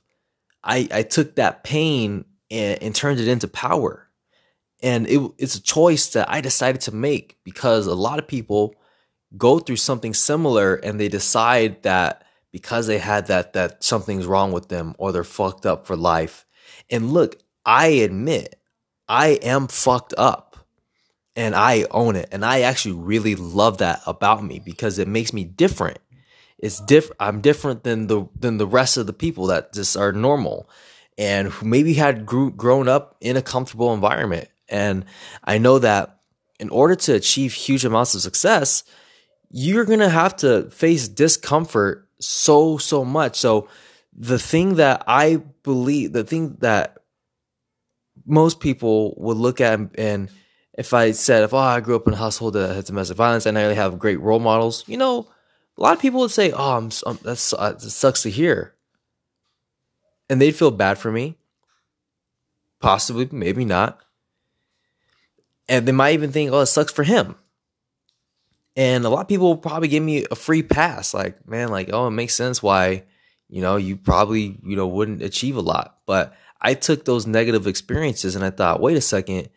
I 0.63 0.87
I 0.91 1.03
took 1.03 1.35
that 1.35 1.63
pain 1.63 2.25
and, 2.49 2.81
and 2.81 2.95
turned 2.95 3.19
it 3.19 3.27
into 3.27 3.47
power. 3.47 4.08
And 4.81 5.07
it, 5.07 5.19
it's 5.37 5.55
a 5.55 5.61
choice 5.61 6.07
that 6.11 6.29
I 6.29 6.41
decided 6.41 6.81
to 6.81 6.95
make 6.95 7.37
because 7.43 7.87
a 7.87 7.95
lot 7.95 8.19
of 8.19 8.27
people 8.27 8.75
go 9.37 9.59
through 9.59 9.75
something 9.75 10.13
similar 10.13 10.75
and 10.75 10.99
they 10.99 11.09
decide 11.09 11.83
that 11.83 12.23
because 12.51 12.87
they 12.87 12.97
had 12.97 13.27
that 13.27 13.53
that 13.53 13.83
something's 13.83 14.25
wrong 14.25 14.51
with 14.51 14.69
them 14.69 14.95
or 14.97 15.11
they're 15.11 15.23
fucked 15.23 15.65
up 15.65 15.85
for 15.85 15.95
life. 15.95 16.45
And 16.89 17.11
look, 17.11 17.37
I 17.65 17.87
admit 17.87 18.55
I 19.07 19.39
am 19.43 19.67
fucked 19.67 20.13
up 20.17 20.57
and 21.35 21.53
I 21.53 21.85
own 21.91 22.15
it. 22.15 22.29
And 22.31 22.43
I 22.43 22.61
actually 22.61 22.95
really 22.95 23.35
love 23.35 23.79
that 23.79 24.01
about 24.07 24.43
me 24.43 24.59
because 24.59 24.97
it 24.97 25.07
makes 25.07 25.33
me 25.33 25.43
different 25.43 25.99
it's 26.59 26.81
diff 26.81 27.09
I'm 27.19 27.41
different 27.41 27.83
than 27.83 28.07
the 28.07 28.27
than 28.37 28.57
the 28.57 28.67
rest 28.67 28.97
of 28.97 29.07
the 29.07 29.13
people 29.13 29.47
that 29.47 29.73
just 29.73 29.95
are 29.95 30.11
normal 30.11 30.69
and 31.17 31.47
who 31.47 31.65
maybe 31.65 31.93
had 31.93 32.25
grew, 32.25 32.51
grown 32.51 32.87
up 32.87 33.15
in 33.21 33.37
a 33.37 33.41
comfortable 33.41 33.93
environment. 33.93 34.49
And 34.69 35.05
I 35.43 35.57
know 35.57 35.79
that 35.79 36.19
in 36.59 36.69
order 36.69 36.95
to 36.95 37.13
achieve 37.13 37.53
huge 37.53 37.85
amounts 37.85 38.15
of 38.15 38.21
success, 38.21 38.83
you're 39.49 39.85
going 39.85 39.99
to 39.99 40.09
have 40.09 40.35
to 40.37 40.69
face 40.69 41.07
discomfort 41.07 42.07
so 42.19 42.77
so 42.77 43.05
much. 43.05 43.37
So 43.37 43.69
the 44.13 44.39
thing 44.39 44.75
that 44.75 45.03
I 45.07 45.37
believe, 45.63 46.13
the 46.13 46.23
thing 46.23 46.57
that 46.59 46.97
most 48.25 48.59
people 48.59 49.15
would 49.17 49.37
look 49.37 49.61
at 49.61 49.79
and 49.97 50.29
if 50.77 50.93
I 50.93 51.11
said, 51.11 51.43
if 51.43 51.53
oh, 51.53 51.57
I 51.57 51.81
grew 51.81 51.97
up 51.97 52.07
in 52.07 52.13
a 52.13 52.17
household 52.17 52.53
that 52.53 52.73
had 52.73 52.85
domestic 52.85 53.17
violence 53.17 53.45
and 53.45 53.57
I 53.57 53.63
really 53.63 53.75
have 53.75 53.99
great 53.99 54.19
role 54.21 54.39
models, 54.39 54.85
you 54.87 54.95
know, 54.95 55.27
a 55.79 55.81
lot 55.81 55.93
of 55.93 56.01
people 56.01 56.19
would 56.19 56.31
say, 56.31 56.51
"Oh, 56.51 56.77
I'm, 56.77 56.89
I'm 57.05 57.19
that's 57.23 57.53
uh, 57.53 57.71
that 57.71 57.81
sucks 57.81 58.23
to 58.23 58.29
hear," 58.29 58.75
and 60.29 60.41
they'd 60.41 60.55
feel 60.55 60.71
bad 60.71 60.97
for 60.97 61.11
me. 61.11 61.37
Possibly, 62.81 63.27
maybe 63.31 63.65
not, 63.65 64.01
and 65.69 65.87
they 65.87 65.93
might 65.93 66.13
even 66.13 66.31
think, 66.31 66.51
"Oh, 66.51 66.59
it 66.61 66.65
sucks 66.65 66.91
for 66.91 67.03
him." 67.03 67.35
And 68.75 69.05
a 69.05 69.09
lot 69.09 69.21
of 69.21 69.27
people 69.27 69.47
will 69.47 69.57
probably 69.57 69.87
give 69.87 70.03
me 70.03 70.25
a 70.29 70.35
free 70.35 70.63
pass, 70.63 71.13
like, 71.13 71.47
"Man, 71.47 71.69
like, 71.69 71.89
oh, 71.93 72.07
it 72.07 72.11
makes 72.11 72.35
sense 72.35 72.61
why, 72.61 73.03
you 73.47 73.61
know, 73.61 73.77
you 73.77 73.95
probably 73.95 74.59
you 74.63 74.75
know 74.75 74.87
wouldn't 74.87 75.21
achieve 75.21 75.55
a 75.55 75.61
lot." 75.61 75.99
But 76.05 76.35
I 76.61 76.73
took 76.73 77.05
those 77.05 77.25
negative 77.25 77.67
experiences 77.67 78.35
and 78.35 78.43
I 78.43 78.49
thought, 78.49 78.81
wait 78.81 78.97
a 78.97 79.01
second, 79.01 79.49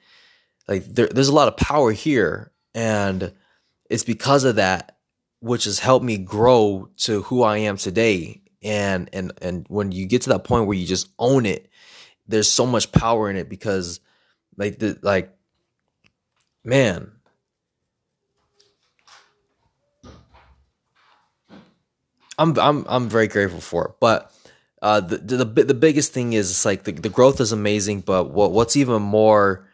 like 0.69 0.85
there, 0.87 1.09
there's 1.09 1.29
a 1.29 1.35
lot 1.35 1.49
of 1.49 1.57
power 1.57 1.91
here, 1.93 2.53
and 2.75 3.33
it's 3.91 4.05
because 4.05 4.45
of 4.45 4.57
that 4.57 4.99
which 5.41 5.65
has 5.65 5.81
helped 5.81 6.05
me 6.05 6.17
grow 6.19 6.89
to 6.97 7.23
who 7.23 7.43
I 7.43 7.59
am 7.59 7.77
today. 7.77 8.43
And 8.63 9.11
and 9.13 9.33
and 9.43 9.67
when 9.69 9.91
you 9.91 10.07
get 10.07 10.23
to 10.23 10.29
that 10.31 10.45
point 10.45 10.67
where 10.67 10.77
you 10.77 10.87
just 10.87 11.09
own 11.19 11.47
it, 11.47 11.69
there's 12.29 12.49
so 12.49 12.65
much 12.65 12.93
power 12.93 13.29
in 13.29 13.37
it 13.37 13.49
because 13.49 13.99
like 14.57 14.79
the 14.79 14.97
like 15.03 15.37
man 16.65 17.13
I'm 22.39 22.59
I'm 22.59 22.85
I'm 22.89 23.09
very 23.09 23.29
grateful 23.29 23.61
for 23.61 23.87
it. 23.87 23.95
But 24.01 24.33
uh, 24.81 25.01
the, 25.01 25.19
the 25.19 25.45
the 25.45 25.75
biggest 25.75 26.13
thing 26.13 26.33
is 26.33 26.51
it's 26.51 26.65
like 26.65 26.85
the, 26.85 26.93
the 26.93 27.09
growth 27.09 27.41
is 27.41 27.53
amazing, 27.53 28.01
but 28.01 28.31
what 28.31 28.53
what's 28.53 28.77
even 28.77 29.03
more 29.03 29.69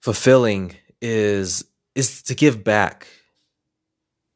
fulfilling 0.00 0.76
is 1.00 1.64
is 1.94 2.22
to 2.22 2.34
give 2.34 2.62
back 2.62 3.06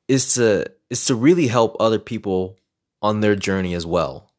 is 0.09 0.35
to 0.35 0.67
is 0.91 1.05
to 1.07 1.15
really 1.15 1.47
help 1.47 1.77
other 1.79 1.99
people 1.99 2.57
on 3.03 3.21
their 3.21 3.37
journey 3.37 3.75
as 3.75 3.87
well. 3.87 4.33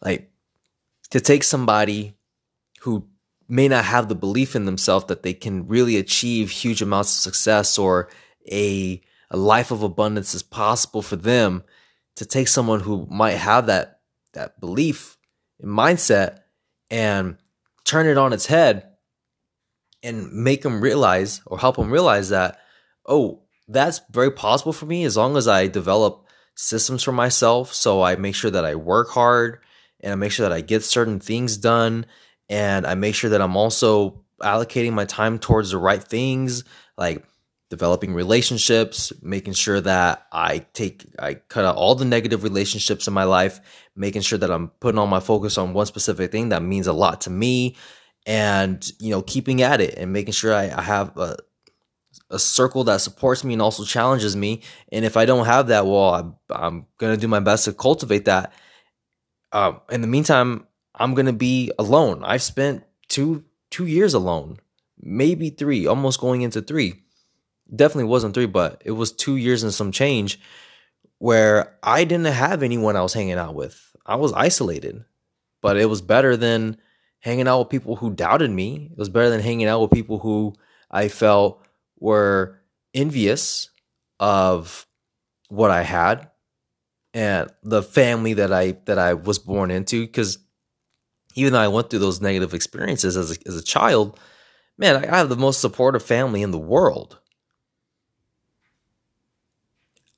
Like 0.00 0.30
to 1.10 1.20
take 1.20 1.42
somebody 1.42 2.14
who 2.80 3.06
may 3.48 3.68
not 3.68 3.84
have 3.84 4.08
the 4.08 4.14
belief 4.14 4.56
in 4.56 4.64
themselves 4.64 5.06
that 5.06 5.22
they 5.22 5.34
can 5.34 5.66
really 5.66 5.96
achieve 5.96 6.50
huge 6.50 6.82
amounts 6.82 7.16
of 7.16 7.22
success 7.22 7.78
or 7.78 8.08
a 8.50 9.00
a 9.30 9.36
life 9.36 9.72
of 9.72 9.82
abundance 9.82 10.34
is 10.34 10.42
possible 10.42 11.02
for 11.02 11.16
them 11.16 11.64
to 12.14 12.24
take 12.24 12.46
someone 12.48 12.80
who 12.80 13.06
might 13.10 13.36
have 13.36 13.66
that 13.66 14.00
that 14.32 14.60
belief 14.60 15.16
and 15.60 15.70
mindset 15.70 16.40
and 16.90 17.36
turn 17.84 18.06
it 18.06 18.18
on 18.18 18.32
its 18.32 18.46
head 18.46 18.88
and 20.02 20.32
make 20.32 20.62
them 20.62 20.80
realize 20.80 21.40
or 21.46 21.58
help 21.58 21.76
them 21.76 21.90
realize 21.90 22.28
that 22.28 22.60
oh 23.06 23.42
that's 23.68 24.00
very 24.10 24.30
possible 24.30 24.72
for 24.72 24.86
me 24.86 25.04
as 25.04 25.16
long 25.16 25.36
as 25.36 25.48
I 25.48 25.66
develop 25.66 26.26
systems 26.54 27.02
for 27.02 27.12
myself. 27.12 27.72
So 27.72 28.02
I 28.02 28.16
make 28.16 28.34
sure 28.34 28.50
that 28.50 28.64
I 28.64 28.74
work 28.74 29.10
hard 29.10 29.60
and 30.00 30.12
I 30.12 30.16
make 30.16 30.32
sure 30.32 30.48
that 30.48 30.56
I 30.56 30.60
get 30.60 30.84
certain 30.84 31.20
things 31.20 31.56
done. 31.56 32.06
And 32.48 32.86
I 32.86 32.94
make 32.94 33.14
sure 33.14 33.30
that 33.30 33.40
I'm 33.40 33.56
also 33.56 34.24
allocating 34.40 34.92
my 34.92 35.04
time 35.04 35.38
towards 35.38 35.70
the 35.70 35.78
right 35.78 36.02
things, 36.02 36.64
like 36.96 37.24
developing 37.70 38.14
relationships, 38.14 39.12
making 39.22 39.54
sure 39.54 39.80
that 39.80 40.26
I 40.30 40.58
take, 40.72 41.06
I 41.18 41.34
cut 41.34 41.64
out 41.64 41.76
all 41.76 41.94
the 41.94 42.04
negative 42.04 42.44
relationships 42.44 43.08
in 43.08 43.14
my 43.14 43.24
life, 43.24 43.60
making 43.96 44.22
sure 44.22 44.38
that 44.38 44.50
I'm 44.50 44.68
putting 44.80 44.98
all 44.98 45.06
my 45.06 45.20
focus 45.20 45.58
on 45.58 45.72
one 45.72 45.86
specific 45.86 46.30
thing 46.30 46.50
that 46.50 46.62
means 46.62 46.86
a 46.86 46.92
lot 46.92 47.22
to 47.22 47.30
me 47.30 47.76
and, 48.24 48.88
you 49.00 49.10
know, 49.10 49.22
keeping 49.22 49.62
at 49.62 49.80
it 49.80 49.94
and 49.96 50.12
making 50.12 50.32
sure 50.32 50.54
I, 50.54 50.70
I 50.70 50.82
have 50.82 51.16
a, 51.16 51.36
a 52.30 52.38
circle 52.38 52.84
that 52.84 53.00
supports 53.00 53.42
me 53.42 53.54
and 53.54 53.62
also 53.62 53.84
challenges 53.84 54.36
me. 54.36 54.62
And 54.92 55.04
if 55.04 55.16
I 55.16 55.24
don't 55.24 55.46
have 55.46 55.68
that, 55.68 55.86
well, 55.86 56.14
I'm, 56.14 56.36
I'm 56.50 56.86
gonna 56.98 57.16
do 57.16 57.28
my 57.28 57.40
best 57.40 57.64
to 57.64 57.72
cultivate 57.72 58.26
that. 58.26 58.52
Um, 59.52 59.80
in 59.90 60.00
the 60.00 60.08
meantime, 60.08 60.65
I'm 60.96 61.14
gonna 61.14 61.32
be 61.32 61.70
alone. 61.78 62.22
I've 62.24 62.42
spent 62.42 62.84
two 63.08 63.44
two 63.70 63.86
years 63.86 64.14
alone, 64.14 64.58
maybe 65.00 65.50
three, 65.50 65.86
almost 65.86 66.20
going 66.20 66.42
into 66.42 66.62
three. 66.62 67.02
definitely 67.74 68.04
wasn't 68.04 68.34
three, 68.34 68.46
but 68.46 68.80
it 68.84 68.92
was 68.92 69.12
two 69.12 69.36
years 69.36 69.62
and 69.62 69.74
some 69.74 69.90
change 69.92 70.38
where 71.18 71.76
I 71.82 72.04
didn't 72.04 72.26
have 72.26 72.62
anyone 72.62 72.96
I 72.96 73.02
was 73.02 73.14
hanging 73.14 73.38
out 73.38 73.54
with. 73.54 73.94
I 74.04 74.16
was 74.16 74.32
isolated, 74.32 75.04
but 75.62 75.76
it 75.76 75.86
was 75.86 76.00
better 76.00 76.36
than 76.36 76.76
hanging 77.20 77.48
out 77.48 77.58
with 77.60 77.70
people 77.70 77.96
who 77.96 78.10
doubted 78.12 78.50
me. 78.50 78.88
It 78.92 78.98
was 78.98 79.08
better 79.08 79.30
than 79.30 79.40
hanging 79.40 79.66
out 79.66 79.80
with 79.80 79.90
people 79.90 80.18
who 80.20 80.54
I 80.90 81.08
felt 81.08 81.60
were 81.98 82.60
envious 82.94 83.70
of 84.20 84.86
what 85.48 85.70
I 85.70 85.82
had 85.82 86.30
and 87.12 87.50
the 87.62 87.82
family 87.82 88.34
that 88.34 88.52
I 88.52 88.72
that 88.84 88.98
I 88.98 89.14
was 89.14 89.38
born 89.38 89.70
into 89.70 90.06
because 90.06 90.38
even 91.36 91.52
though 91.52 91.60
I 91.60 91.68
went 91.68 91.90
through 91.90 92.00
those 92.00 92.20
negative 92.20 92.54
experiences 92.54 93.16
as 93.16 93.30
a, 93.30 93.36
as 93.46 93.56
a 93.56 93.62
child, 93.62 94.18
man, 94.76 95.04
I 95.04 95.16
have 95.16 95.28
the 95.28 95.36
most 95.36 95.60
supportive 95.60 96.02
family 96.02 96.42
in 96.42 96.50
the 96.50 96.58
world. 96.58 97.18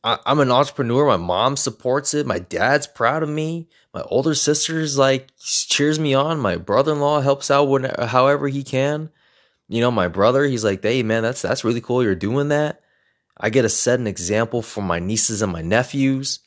I, 0.04 0.18
am 0.26 0.38
an 0.38 0.50
entrepreneur. 0.50 1.06
My 1.06 1.16
mom 1.16 1.56
supports 1.56 2.14
it. 2.14 2.26
My 2.26 2.38
dad's 2.38 2.87
proud 2.87 3.22
of 3.22 3.28
me. 3.28 3.68
My 3.92 4.02
older 4.02 4.34
sister's 4.34 4.96
like 4.96 5.30
cheers 5.38 5.98
me 5.98 6.14
on. 6.14 6.38
My 6.38 6.56
brother-in-law 6.56 7.20
helps 7.20 7.50
out 7.50 7.68
when, 7.68 7.84
however 7.84 8.48
he 8.48 8.62
can. 8.62 9.10
You 9.68 9.80
know, 9.80 9.90
my 9.90 10.08
brother, 10.08 10.44
he's 10.44 10.64
like, 10.64 10.82
"Hey, 10.82 11.02
man, 11.02 11.22
that's 11.25 11.42
that's 11.42 11.64
really 11.64 11.82
cool. 11.82 12.02
You're 12.02 12.14
doing 12.14 12.48
that." 12.48 12.80
I 13.37 13.50
get 13.50 13.62
to 13.62 13.68
set 13.68 14.00
an 14.00 14.06
example 14.06 14.62
for 14.62 14.82
my 14.82 14.98
nieces 14.98 15.42
and 15.42 15.52
my 15.52 15.62
nephews. 15.62 16.40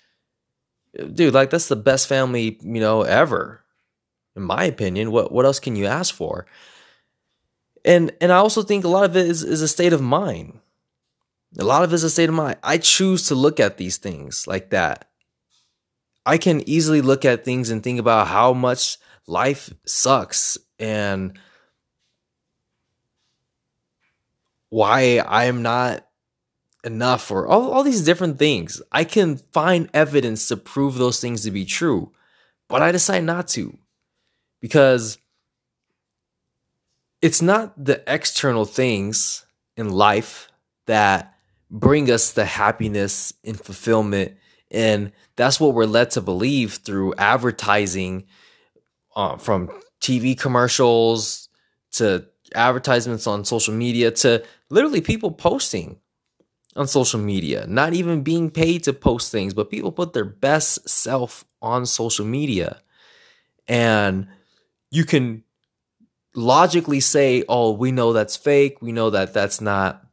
Dude, 1.13 1.33
like 1.33 1.49
that's 1.49 1.67
the 1.67 1.75
best 1.75 2.07
family, 2.07 2.59
you 2.61 2.81
know, 2.81 3.03
ever. 3.03 3.60
In 4.35 4.43
my 4.43 4.63
opinion, 4.63 5.11
what 5.11 5.31
what 5.31 5.45
else 5.45 5.59
can 5.59 5.75
you 5.75 5.85
ask 5.85 6.13
for? 6.13 6.45
And 7.83 8.11
and 8.21 8.31
I 8.31 8.37
also 8.37 8.61
think 8.61 8.83
a 8.83 8.89
lot 8.89 9.05
of 9.05 9.15
it 9.15 9.27
is, 9.27 9.43
is 9.43 9.61
a 9.61 9.67
state 9.67 9.93
of 9.93 10.01
mind. 10.01 10.59
A 11.59 11.65
lot 11.65 11.83
of 11.83 11.91
it 11.91 11.95
is 11.95 12.03
a 12.03 12.09
state 12.09 12.29
of 12.29 12.35
mind. 12.35 12.57
I 12.63 12.77
choose 12.77 13.27
to 13.27 13.35
look 13.35 13.59
at 13.59 13.77
these 13.77 13.97
things 13.97 14.47
like 14.47 14.69
that. 14.69 15.09
I 16.25 16.37
can 16.37 16.67
easily 16.69 17.01
look 17.01 17.25
at 17.25 17.43
things 17.43 17.69
and 17.69 17.83
think 17.83 17.99
about 17.99 18.27
how 18.27 18.53
much 18.53 18.97
life 19.27 19.73
sucks 19.85 20.57
and 20.79 21.37
why 24.69 25.17
I 25.17 25.45
am 25.45 25.61
not 25.61 26.07
enough 26.83 27.29
or 27.31 27.47
all, 27.47 27.71
all 27.71 27.83
these 27.83 28.05
different 28.05 28.39
things. 28.39 28.81
I 28.91 29.03
can 29.03 29.37
find 29.37 29.89
evidence 29.93 30.47
to 30.47 30.57
prove 30.57 30.95
those 30.95 31.19
things 31.19 31.43
to 31.43 31.51
be 31.51 31.65
true, 31.65 32.11
but 32.67 32.81
I 32.81 32.91
decide 32.91 33.23
not 33.23 33.47
to 33.49 33.77
because 34.61 35.17
it's 37.21 37.41
not 37.41 37.83
the 37.83 38.01
external 38.07 38.65
things 38.65 39.45
in 39.75 39.89
life 39.89 40.49
that 40.85 41.35
bring 41.69 42.09
us 42.09 42.31
the 42.31 42.45
happiness 42.45 43.33
and 43.43 43.59
fulfillment. 43.59 44.33
And 44.69 45.11
that's 45.35 45.59
what 45.59 45.73
we're 45.73 45.85
led 45.85 46.11
to 46.11 46.21
believe 46.21 46.75
through 46.75 47.13
advertising 47.15 48.25
uh, 49.15 49.37
from 49.37 49.69
TV 49.99 50.37
commercials 50.37 51.49
to 51.93 52.25
advertisements 52.55 53.27
on 53.27 53.45
social 53.45 53.73
media 53.73 54.11
to 54.11 54.43
literally 54.69 55.01
people 55.01 55.31
posting 55.31 55.97
on 56.75 56.87
social 56.87 57.19
media, 57.19 57.65
not 57.67 57.93
even 57.93 58.23
being 58.23 58.49
paid 58.49 58.83
to 58.83 58.93
post 58.93 59.31
things, 59.31 59.53
but 59.53 59.69
people 59.69 59.91
put 59.91 60.13
their 60.13 60.25
best 60.25 60.87
self 60.87 61.43
on 61.61 61.85
social 61.85 62.25
media. 62.25 62.81
And 63.67 64.27
you 64.91 65.05
can 65.05 65.43
logically 66.35 66.99
say, 66.99 67.43
oh, 67.49 67.71
we 67.71 67.91
know 67.91 68.13
that's 68.13 68.37
fake. 68.37 68.81
We 68.81 68.91
know 68.91 69.09
that 69.09 69.33
that's 69.33 69.61
not 69.61 70.05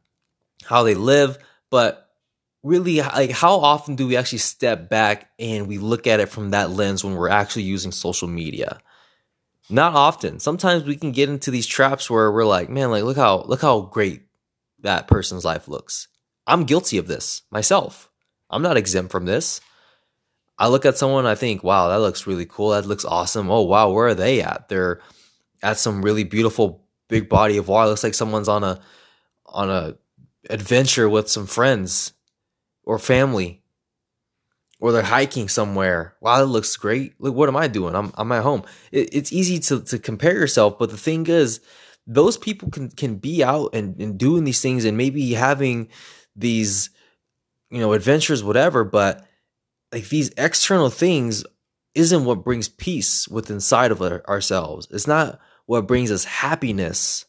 how 0.63 0.83
they 0.83 0.95
live. 0.95 1.37
But 1.69 2.09
really, 2.63 3.01
like, 3.01 3.31
how 3.31 3.59
often 3.59 3.95
do 3.95 4.07
we 4.07 4.17
actually 4.17 4.39
step 4.39 4.89
back 4.89 5.29
and 5.37 5.67
we 5.67 5.77
look 5.77 6.07
at 6.07 6.19
it 6.19 6.29
from 6.29 6.51
that 6.51 6.71
lens 6.71 7.03
when 7.03 7.15
we're 7.15 7.29
actually 7.29 7.63
using 7.63 7.91
social 7.91 8.27
media? 8.27 8.79
Not 9.69 9.93
often. 9.93 10.39
Sometimes 10.39 10.83
we 10.83 10.95
can 10.95 11.11
get 11.11 11.29
into 11.29 11.51
these 11.51 11.67
traps 11.67 12.09
where 12.09 12.31
we're 12.31 12.45
like, 12.45 12.69
man, 12.69 12.89
like, 12.89 13.03
look 13.03 13.17
how, 13.17 13.43
look 13.43 13.61
how 13.61 13.81
great 13.81 14.23
that 14.79 15.07
person's 15.07 15.45
life 15.45 15.67
looks. 15.67 16.07
I'm 16.47 16.63
guilty 16.63 16.97
of 16.97 17.07
this 17.07 17.43
myself. 17.51 18.09
I'm 18.49 18.63
not 18.63 18.77
exempt 18.77 19.11
from 19.11 19.25
this. 19.25 19.61
I 20.59 20.67
look 20.67 20.85
at 20.85 20.97
someone, 20.97 21.25
I 21.25 21.35
think, 21.35 21.63
wow, 21.63 21.87
that 21.87 22.01
looks 22.01 22.27
really 22.27 22.45
cool. 22.45 22.69
That 22.71 22.85
looks 22.85 23.05
awesome. 23.05 23.49
Oh, 23.49 23.61
wow, 23.61 23.89
where 23.91 24.07
are 24.07 24.15
they 24.15 24.41
at? 24.41 24.67
They're 24.67 24.99
at 25.63 25.77
some 25.77 26.01
really 26.01 26.25
beautiful 26.25 26.83
big 27.07 27.29
body 27.29 27.57
of 27.57 27.69
water. 27.69 27.87
It 27.87 27.89
looks 27.91 28.03
like 28.03 28.13
someone's 28.13 28.49
on 28.49 28.63
a 28.63 28.79
on 29.45 29.69
a 29.69 29.95
adventure 30.49 31.09
with 31.09 31.29
some 31.29 31.47
friends 31.47 32.13
or 32.83 32.99
family. 32.99 33.63
Or 34.81 34.93
they're 34.93 35.01
hiking 35.03 35.49
somewhere. 35.49 36.15
Wow, 36.21 36.39
that 36.39 36.45
looks 36.45 36.77
great. 36.77 37.13
Look, 37.19 37.35
what 37.35 37.49
am 37.49 37.57
I 37.57 37.67
doing? 37.67 37.95
I'm 37.95 38.13
I'm 38.15 38.31
at 38.31 38.43
home. 38.43 38.63
It, 38.91 39.09
it's 39.13 39.33
easy 39.33 39.59
to 39.59 39.81
to 39.81 39.99
compare 39.99 40.33
yourself, 40.33 40.77
but 40.77 40.89
the 40.89 40.97
thing 40.97 41.27
is, 41.27 41.59
those 42.07 42.37
people 42.37 42.69
can 42.71 42.89
can 42.89 43.15
be 43.15 43.43
out 43.43 43.69
and, 43.73 43.99
and 43.99 44.17
doing 44.17 44.43
these 44.43 44.61
things 44.61 44.85
and 44.85 44.97
maybe 44.97 45.33
having 45.33 45.89
these 46.35 46.89
you 47.69 47.79
know 47.79 47.93
adventures 47.93 48.43
whatever 48.43 48.83
but 48.83 49.27
like 49.91 50.09
these 50.09 50.31
external 50.37 50.89
things 50.89 51.43
isn't 51.95 52.25
what 52.25 52.43
brings 52.43 52.69
peace 52.69 53.27
within 53.27 53.55
inside 53.55 53.91
of 53.91 54.01
ourselves. 54.01 54.87
It's 54.91 55.07
not 55.07 55.39
what 55.65 55.87
brings 55.87 56.11
us 56.11 56.23
happiness. 56.25 57.25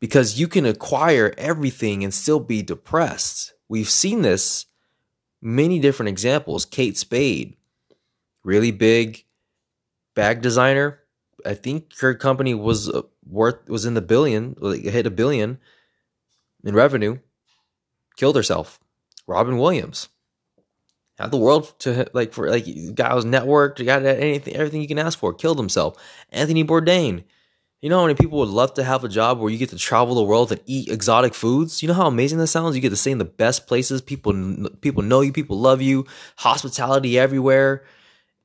Because 0.00 0.38
you 0.38 0.48
can 0.48 0.66
acquire 0.66 1.32
everything 1.38 2.04
and 2.04 2.12
still 2.12 2.40
be 2.40 2.62
depressed. 2.62 3.54
We've 3.68 3.88
seen 3.88 4.22
this 4.22 4.66
many 5.40 5.78
different 5.78 6.08
examples. 6.08 6.64
Kate 6.64 6.98
spade 6.98 7.56
really 8.42 8.70
big 8.70 9.24
bag 10.14 10.42
designer. 10.42 11.00
I 11.46 11.54
think 11.54 11.98
her 11.98 12.14
company 12.14 12.54
was 12.54 12.88
uh, 12.88 13.02
worth 13.26 13.68
was 13.68 13.86
in 13.86 13.94
the 13.94 14.02
billion 14.02 14.56
like 14.58 14.82
hit 14.82 15.06
a 15.06 15.10
billion 15.10 15.58
in 16.62 16.74
revenue. 16.74 17.18
Killed 18.16 18.36
herself. 18.36 18.78
Robin 19.26 19.58
Williams 19.58 20.08
had 21.18 21.30
the 21.30 21.36
world 21.36 21.72
to 21.80 22.06
like 22.12 22.32
for 22.32 22.50
like 22.50 22.66
guy 22.94 23.14
was 23.14 23.24
networked, 23.24 23.84
got 23.84 24.04
anything, 24.04 24.54
everything 24.54 24.80
you 24.80 24.88
can 24.88 24.98
ask 24.98 25.18
for, 25.18 25.32
killed 25.32 25.58
himself. 25.58 25.96
Anthony 26.30 26.64
Bourdain. 26.64 27.24
You 27.80 27.90
know 27.90 27.98
how 27.98 28.06
many 28.06 28.14
people 28.14 28.38
would 28.38 28.48
love 28.48 28.72
to 28.74 28.82
have 28.82 29.04
a 29.04 29.10
job 29.10 29.38
where 29.38 29.50
you 29.50 29.58
get 29.58 29.68
to 29.68 29.76
travel 29.76 30.14
the 30.14 30.24
world 30.24 30.50
and 30.50 30.60
eat 30.64 30.88
exotic 30.88 31.34
foods? 31.34 31.82
You 31.82 31.88
know 31.88 31.94
how 31.94 32.06
amazing 32.06 32.38
that 32.38 32.46
sounds. 32.46 32.74
You 32.74 32.80
get 32.80 32.88
to 32.88 32.96
stay 32.96 33.10
in 33.10 33.18
the 33.18 33.26
best 33.26 33.66
places. 33.66 34.00
People 34.00 34.70
people 34.80 35.02
know 35.02 35.20
you. 35.20 35.32
People 35.32 35.58
love 35.58 35.82
you. 35.82 36.06
Hospitality 36.36 37.18
everywhere, 37.18 37.84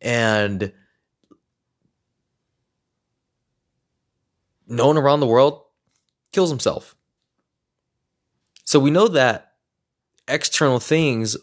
and 0.02 0.74
known 4.68 4.98
around 4.98 5.22
the 5.22 5.28
world. 5.28 5.64
Kills 6.34 6.50
himself. 6.50 6.96
So 8.66 8.78
we 8.78 8.92
know 8.92 9.08
that 9.08 9.54
external 10.28 10.80
things 10.80 11.38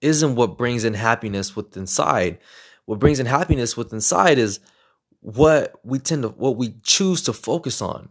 isn't 0.00 0.34
what 0.34 0.58
brings 0.58 0.84
in 0.84 0.94
happiness 0.94 1.56
with 1.56 1.76
inside. 1.76 2.38
What 2.84 2.98
brings 2.98 3.20
in 3.20 3.26
happiness 3.26 3.76
with 3.76 3.92
inside 3.92 4.38
is 4.38 4.60
what 5.20 5.74
we 5.84 5.98
tend 5.98 6.22
to 6.22 6.28
what 6.28 6.56
we 6.56 6.74
choose 6.82 7.22
to 7.22 7.32
focus 7.32 7.82
on. 7.82 8.08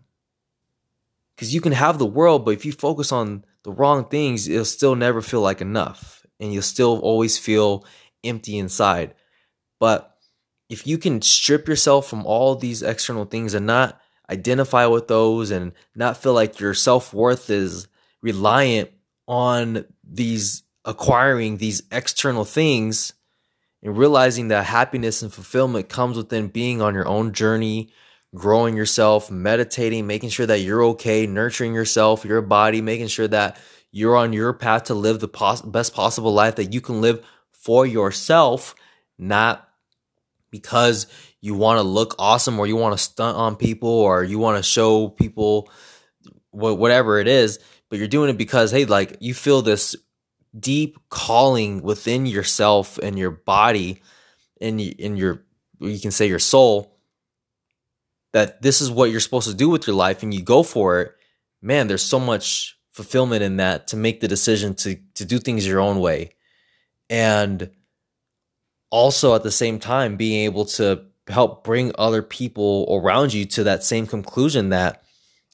Cuz 1.38 1.54
you 1.54 1.62
can 1.62 1.72
have 1.72 1.98
the 1.98 2.06
world, 2.06 2.46
but 2.46 2.52
if 2.52 2.66
you 2.66 2.72
focus 2.72 3.12
on 3.12 3.46
the 3.64 3.72
wrong 3.72 4.06
things, 4.06 4.48
it'll 4.48 4.66
still 4.66 4.96
never 4.96 5.22
feel 5.22 5.42
like 5.42 5.62
enough 5.62 6.26
and 6.40 6.54
you'll 6.54 6.62
still 6.62 7.00
always 7.00 7.38
feel 7.38 7.86
empty 8.24 8.58
inside. 8.58 9.14
But 9.80 10.18
if 10.70 10.86
you 10.86 10.98
can 10.98 11.22
strip 11.22 11.68
yourself 11.68 12.10
from 12.10 12.26
all 12.26 12.56
these 12.56 12.84
external 12.84 13.26
things 13.26 13.54
and 13.54 13.66
not 13.66 14.00
identify 14.30 14.86
with 14.86 15.08
those 15.08 15.52
and 15.52 15.72
not 15.96 16.18
feel 16.18 16.34
like 16.34 16.60
your 16.60 16.74
self-worth 16.74 17.50
is 17.50 17.88
reliant 18.22 18.92
on 19.28 19.86
these 20.04 20.64
acquiring 20.88 21.58
these 21.58 21.84
external 21.92 22.46
things 22.46 23.14
and 23.84 23.98
realizing 23.98 24.48
that 24.48 24.66
happiness 24.66 25.22
and 25.22 25.32
fulfillment 25.32 25.90
comes 25.90 26.18
within 26.18 26.48
being 26.48 26.82
on 26.82 26.96
your 26.96 27.08
own 27.08 27.34
journey, 27.34 27.92
growing 28.34 28.76
yourself, 28.76 29.30
meditating, 29.30 30.08
making 30.08 30.30
sure 30.30 30.46
that 30.46 30.62
you're 30.62 30.84
okay, 30.84 31.28
nurturing 31.28 31.76
yourself, 31.76 32.26
your 32.26 32.42
body, 32.42 32.82
making 32.82 33.08
sure 33.08 33.28
that 33.28 33.60
you're 33.92 34.16
on 34.16 34.32
your 34.32 34.54
path 34.54 34.86
to 34.86 34.94
live 34.94 35.20
the 35.20 35.28
pos- 35.28 35.62
best 35.62 35.94
possible 35.94 36.34
life 36.34 36.56
that 36.56 36.74
you 36.74 36.82
can 36.82 37.02
live 37.02 37.24
for 37.52 37.86
yourself, 37.86 38.74
not 39.20 39.68
because 40.50 41.08
you 41.42 41.54
want 41.54 41.80
to 41.80 41.84
look 41.84 42.16
awesome 42.18 42.58
or 42.60 42.66
you 42.66 42.78
want 42.78 42.98
to 42.98 43.04
stunt 43.04 43.38
on 43.38 43.58
people 43.58 43.90
or 43.90 44.24
you 44.24 44.40
want 44.40 44.58
to 44.58 44.64
show 44.64 45.10
people 45.10 45.70
whatever 46.52 47.20
it 47.20 47.28
is 47.28 47.60
but 47.90 48.00
you're 48.00 48.08
doing 48.08 48.30
it 48.30 48.38
because 48.38 48.72
hey 48.72 48.86
like 48.86 49.18
you 49.20 49.34
feel 49.34 49.62
this 49.62 49.96
deep 50.58 50.98
calling 51.10 51.82
within 51.82 52.26
yourself 52.26 52.98
and 53.00 53.18
your 53.18 53.32
body 53.32 54.02
and 54.62 54.80
in 54.82 55.18
your 55.18 55.44
you 55.80 56.00
can 56.00 56.12
say 56.12 56.28
your 56.28 56.40
soul 56.40 56.98
that 58.34 58.62
this 58.62 58.82
is 58.82 58.92
what 58.92 59.12
you're 59.12 59.20
supposed 59.20 59.50
to 59.50 59.56
do 59.56 59.70
with 59.70 59.88
your 59.88 59.96
life 59.96 60.24
and 60.24 60.34
you 60.34 60.42
go 60.42 60.64
for 60.64 61.02
it. 61.02 61.12
Man 61.62 61.88
there's 61.88 62.04
so 62.04 62.20
much 62.20 62.78
fulfillment 62.92 63.44
in 63.44 63.58
that 63.58 63.88
to 63.88 63.98
make 63.98 64.20
the 64.20 64.28
decision 64.28 64.74
to 64.76 64.98
to 65.16 65.26
do 65.26 65.40
things 65.40 65.68
your 65.68 65.80
own 65.80 66.00
way. 66.00 66.32
And 67.10 67.72
also 68.90 69.36
at 69.36 69.44
the 69.44 69.52
same 69.52 69.80
time 69.80 70.18
being 70.18 70.46
able 70.46 70.66
to 70.66 71.06
help 71.28 71.64
bring 71.64 71.92
other 71.98 72.22
people 72.22 72.88
around 72.90 73.34
you 73.34 73.46
to 73.46 73.64
that 73.64 73.84
same 73.84 74.08
conclusion 74.08 74.70
that 74.70 75.04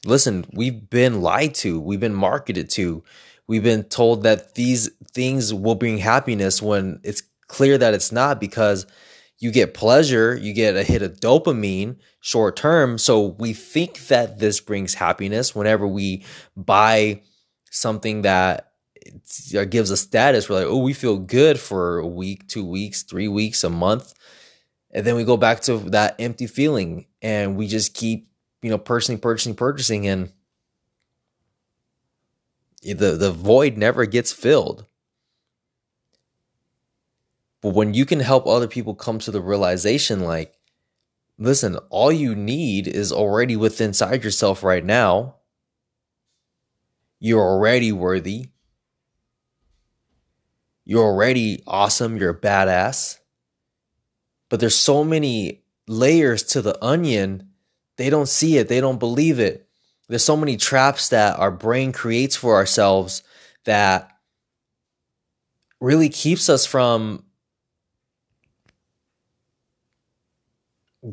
listen 0.06 0.46
we've 0.54 0.90
been 0.90 1.22
lied 1.22 1.56
to 1.56 1.80
we've 1.80 2.00
been 2.00 2.14
marketed 2.14 2.70
to 2.70 3.04
we've 3.54 3.64
been 3.64 3.84
told 3.84 4.24
that 4.24 4.56
these 4.56 4.90
things 5.12 5.54
will 5.54 5.76
bring 5.76 6.00
happiness 6.00 6.60
when 6.60 7.00
it's 7.04 7.22
clear 7.48 7.78
that 7.78 7.94
it's 7.94 8.12
not 8.12 8.42
because 8.42 8.88
you 9.38 9.52
get 9.52 9.76
pleasure, 9.76 10.36
you 10.36 10.54
get 10.54 10.76
a 10.76 10.82
hit 10.82 11.04
of 11.04 11.20
dopamine 11.20 11.98
short 12.20 12.56
term. 12.56 12.98
So 12.98 13.28
we 13.38 13.54
think 13.54 14.08
that 14.08 14.40
this 14.40 14.60
brings 14.60 14.96
happiness 14.96 15.54
whenever 15.54 15.86
we 15.86 16.26
buy 16.58 17.22
something 17.70 18.24
that 18.24 18.72
gives 19.70 19.92
us 19.92 20.02
status. 20.02 20.50
We're 20.50 20.56
like, 20.56 20.66
oh, 20.66 20.80
we 20.80 20.94
feel 20.94 21.20
good 21.20 21.60
for 21.60 22.00
a 22.00 22.08
week, 22.08 22.48
two 22.48 22.66
weeks, 22.66 23.04
three 23.04 23.28
weeks, 23.28 23.64
a 23.64 23.70
month. 23.70 24.16
And 24.90 25.06
then 25.06 25.16
we 25.16 25.26
go 25.26 25.38
back 25.38 25.62
to 25.62 25.78
that 25.92 26.16
empty 26.18 26.48
feeling 26.48 27.06
and 27.22 27.56
we 27.56 27.68
just 27.68 27.94
keep, 27.94 28.30
you 28.64 28.72
know, 28.72 28.80
purchasing, 28.80 29.20
purchasing, 29.20 29.54
purchasing. 29.54 30.08
And 30.08 30.32
the, 32.84 33.16
the 33.18 33.32
void 33.32 33.78
never 33.78 34.06
gets 34.06 34.32
filled. 34.32 34.86
But 37.62 37.74
when 37.74 37.94
you 37.94 38.06
can 38.06 38.20
help 38.20 38.46
other 38.46 38.68
people 38.68 38.94
come 38.94 39.20
to 39.20 39.32
the 39.32 39.42
realization, 39.42 40.20
like, 40.20 40.54
listen, 41.38 41.78
all 41.90 42.12
you 42.12 42.36
need 42.36 42.88
is 42.88 43.12
already 43.12 43.56
within 43.56 43.90
inside 43.90 44.24
yourself 44.24 44.64
right 44.64 44.84
now. 44.84 45.36
You're 47.20 47.42
already 47.42 47.94
worthy. 47.94 48.48
You're 50.84 51.06
already 51.06 51.64
awesome. 51.66 52.18
You're 52.18 52.32
a 52.32 52.40
badass. 52.40 53.20
But 54.50 54.60
there's 54.60 54.76
so 54.76 55.06
many 55.06 55.64
layers 55.88 56.44
to 56.44 56.62
the 56.62 56.78
onion. 56.84 57.50
They 57.96 58.10
don't 58.10 58.28
see 58.28 58.58
it. 58.58 58.68
They 58.68 58.82
don't 58.82 59.00
believe 59.00 59.40
it. 59.40 59.63
There's 60.14 60.24
so 60.24 60.38
many 60.38 60.58
traps 60.58 61.10
that 61.10 61.40
our 61.40 61.50
brain 61.50 61.92
creates 61.92 62.36
for 62.36 62.54
ourselves 62.54 63.24
that 63.66 64.12
really 65.82 66.10
keeps 66.10 66.50
us 66.50 66.68
from 66.68 67.24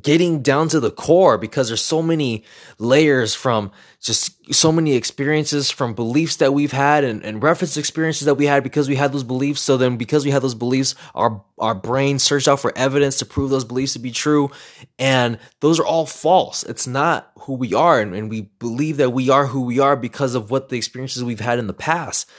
getting 0.03 0.40
down 0.40 0.68
to 0.68 0.79
the 0.79 0.90
core 0.90 1.37
because 1.37 1.68
there's 1.68 1.85
so 1.85 2.00
many 2.00 2.44
layers 2.79 3.35
from 3.35 3.72
just 4.00 4.55
so 4.55 4.70
many 4.70 4.94
experiences 4.94 5.70
from 5.70 5.94
beliefs 5.94 6.37
that 6.37 6.55
we've 6.55 6.70
had 6.70 7.03
and, 7.03 7.24
and 7.24 7.42
reference 7.42 7.76
experiences 7.76 8.26
that 8.26 8.37
we 8.37 8.46
had 8.46 8.62
because 8.62 8.88
we 8.88 8.94
had 8.94 9.12
those 9.12 9.24
beliefs. 9.24 9.61
So 9.61 9.76
then 9.76 9.96
because 9.96 10.24
we 10.24 10.31
had 10.31 10.42
those 10.42 10.55
beliefs, 10.55 10.94
our 11.14 11.42
our 11.59 11.74
brain 11.74 12.18
searched 12.18 12.46
out 12.46 12.61
for 12.61 12.72
evidence 12.76 13.18
to 13.18 13.26
prove 13.26 13.50
those 13.50 13.64
beliefs 13.64 13.94
to 13.94 13.98
be 13.98 14.12
true. 14.12 14.50
And 14.98 15.38
those 15.61 15.81
are 15.81 15.87
all 15.87 16.07
false. 16.07 16.62
It's 16.62 16.87
not 16.87 17.33
who 17.40 17.55
we 17.55 17.74
are. 17.74 18.00
And, 18.00 18.14
and 18.14 18.31
we 18.31 18.42
believe 18.59 18.96
that 18.98 19.11
we 19.11 19.29
are 19.29 19.46
who 19.46 19.62
we 19.62 19.81
are 19.81 19.96
because 19.96 20.35
of 20.35 20.50
what 20.50 20.68
the 20.68 20.76
experiences 20.76 21.24
we've 21.24 21.40
had 21.40 21.59
in 21.59 21.66
the 21.66 21.74
past. 21.74 22.31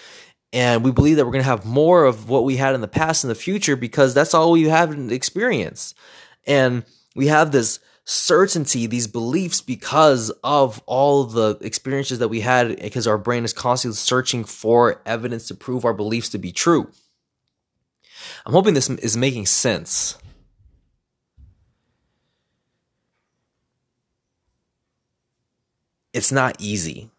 And 0.53 0.83
we 0.83 0.91
believe 0.91 1.17
that 1.17 1.25
we're 1.25 1.31
going 1.31 1.43
to 1.43 1.49
have 1.49 1.65
more 1.65 2.05
of 2.05 2.29
what 2.29 2.43
we 2.43 2.57
had 2.57 2.75
in 2.75 2.81
the 2.81 2.87
past 2.87 3.23
in 3.23 3.29
the 3.29 3.35
future 3.35 3.75
because 3.75 4.13
that's 4.13 4.33
all 4.33 4.51
we 4.51 4.63
have 4.63 5.11
experienced. 5.11 5.95
And 6.45 6.83
we 7.15 7.27
have 7.27 7.51
this 7.51 7.79
certainty, 8.03 8.87
these 8.87 9.07
beliefs 9.07 9.61
because 9.61 10.29
of 10.43 10.81
all 10.85 11.23
the 11.23 11.57
experiences 11.61 12.19
that 12.19 12.29
we 12.29 12.41
had, 12.41 12.79
because 12.81 13.07
our 13.07 13.17
brain 13.17 13.43
is 13.43 13.53
constantly 13.53 13.95
searching 13.95 14.43
for 14.43 15.01
evidence 15.05 15.47
to 15.47 15.55
prove 15.55 15.85
our 15.85 15.93
beliefs 15.93 16.29
to 16.29 16.37
be 16.37 16.51
true. 16.51 16.91
I'm 18.45 18.53
hoping 18.53 18.73
this 18.73 18.89
is 18.89 19.17
making 19.17 19.45
sense. 19.45 20.17
It's 26.13 26.31
not 26.31 26.59
easy 26.59 27.09